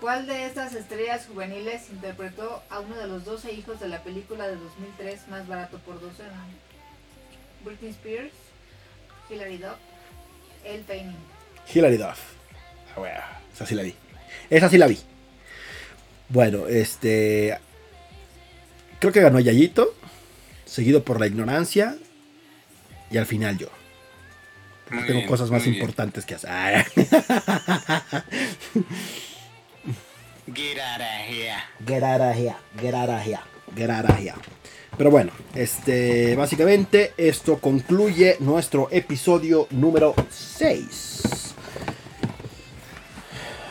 [0.00, 4.46] ¿Cuál de estas estrellas juveniles interpretó a uno de los 12 hijos de la película
[4.46, 6.46] de 2003 Más barato por docena?
[7.64, 8.32] Britney Spears,
[9.30, 9.76] Hilary Duff,
[10.64, 11.16] Elle Fanning.
[11.72, 12.18] Hilary Duff.
[12.90, 13.12] Ah, güey,
[13.52, 13.94] esa sí la vi.
[14.50, 14.98] Esa sí la vi.
[16.28, 17.58] Bueno, este.
[19.00, 19.94] Creo que ganó Yayito.
[20.64, 21.96] Seguido por la ignorancia.
[23.10, 23.68] Y al final yo.
[24.90, 25.74] Muy Tengo bien, cosas más bien.
[25.76, 26.50] importantes que hacer.
[26.50, 26.84] Ah,
[30.54, 31.56] Get out of here.
[31.86, 33.40] Get out of here, get out of here,
[33.76, 34.34] get out of here.
[34.98, 41.54] Pero bueno, este, básicamente esto concluye nuestro episodio número 6.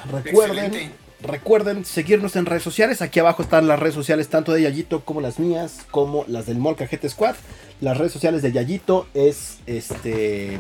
[0.10, 0.96] Recuerden, Excelente.
[1.22, 3.02] recuerden seguirnos en redes sociales.
[3.02, 6.60] Aquí abajo están las redes sociales tanto de Yayito como las mías, como las del
[6.60, 7.36] Molcajete Squad.
[7.82, 10.60] Las redes sociales de Yayito es este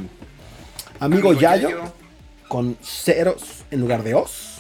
[1.00, 1.82] amigo, Yayo
[2.50, 4.57] con ceros en lugar de os.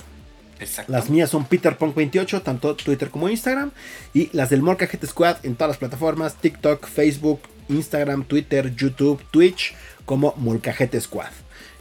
[0.87, 3.71] Las mías son PeterPunk28, tanto Twitter como Instagram.
[4.13, 9.75] Y las del Molcajete Squad en todas las plataformas: TikTok, Facebook, Instagram, Twitter, YouTube, Twitch,
[10.05, 11.31] como Molcajete Squad.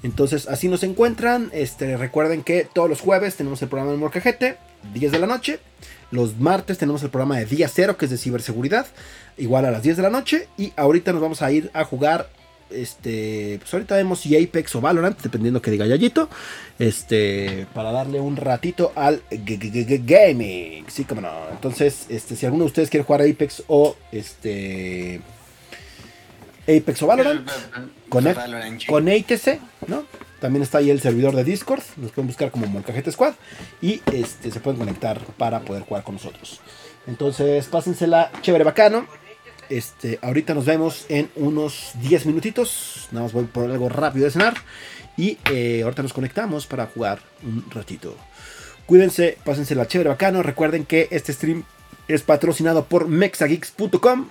[0.03, 1.51] Entonces, así nos encuentran.
[1.53, 4.57] Este, recuerden que todos los jueves tenemos el programa de Molcajete,
[4.95, 5.59] 10 de la noche.
[6.11, 8.87] Los martes tenemos el programa de Día Cero, que es de ciberseguridad,
[9.37, 10.49] igual a las 10 de la noche.
[10.57, 12.29] Y ahorita nos vamos a ir a jugar
[12.71, 16.29] este, pues ahorita vemos si Apex o Valorant, dependiendo que diga Yayito,
[16.79, 21.33] este, para darle un ratito al gaming, sí, como no.
[21.51, 25.21] Entonces, este, si alguno de ustedes quiere jugar Apex o este
[26.63, 27.49] Apex o Valorant,
[28.87, 30.05] conéctese, ¿no?
[30.41, 31.83] También está ahí el servidor de Discord.
[31.97, 33.35] Nos pueden buscar como Molcajete Squad.
[33.81, 36.61] Y este, se pueden conectar para poder jugar con nosotros.
[37.07, 39.07] Entonces, pásensela chévere, bacano.
[39.71, 43.09] Este, ahorita nos vemos en unos 10 minutitos.
[43.13, 44.55] Nada más voy por algo rápido de cenar.
[45.17, 48.15] Y eh, ahorita nos conectamos para jugar un ratito.
[48.87, 50.43] Cuídense, pásensela chévere, bacano.
[50.43, 51.65] Recuerden que este stream
[52.09, 54.29] es patrocinado por mexageeks.com.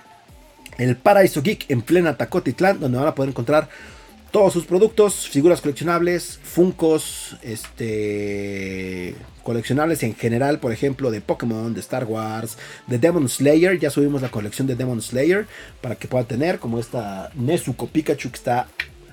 [0.78, 3.68] El paraíso geek en plena Tacotitlán, donde van a poder encontrar
[4.30, 11.80] todos sus productos, figuras coleccionables, Funcos, este, coleccionables en general, por ejemplo, de Pokémon, de
[11.80, 13.78] Star Wars, de Demon Slayer.
[13.78, 15.46] Ya subimos la colección de Demon Slayer
[15.80, 18.68] para que puedan tener, como esta Nezuko Pikachu que está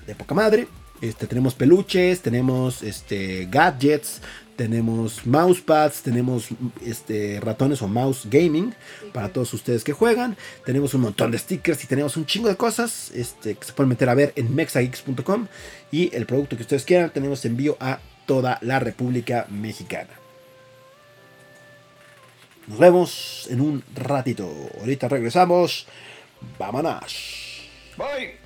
[0.06, 0.66] de poca madre.
[1.00, 4.22] Este, tenemos peluches, tenemos este, gadgets,
[4.56, 6.48] tenemos mousepads, tenemos
[6.84, 8.74] este, ratones o mouse gaming
[9.12, 10.36] para todos ustedes que juegan.
[10.64, 13.88] Tenemos un montón de stickers y tenemos un chingo de cosas este, que se pueden
[13.88, 15.46] meter a ver en mexageeks.com.
[15.90, 20.10] Y el producto que ustedes quieran, tenemos envío a toda la República Mexicana.
[22.66, 24.50] Nos vemos en un ratito.
[24.80, 25.86] Ahorita regresamos.
[26.58, 27.68] Vámonos.
[27.96, 28.43] Bye.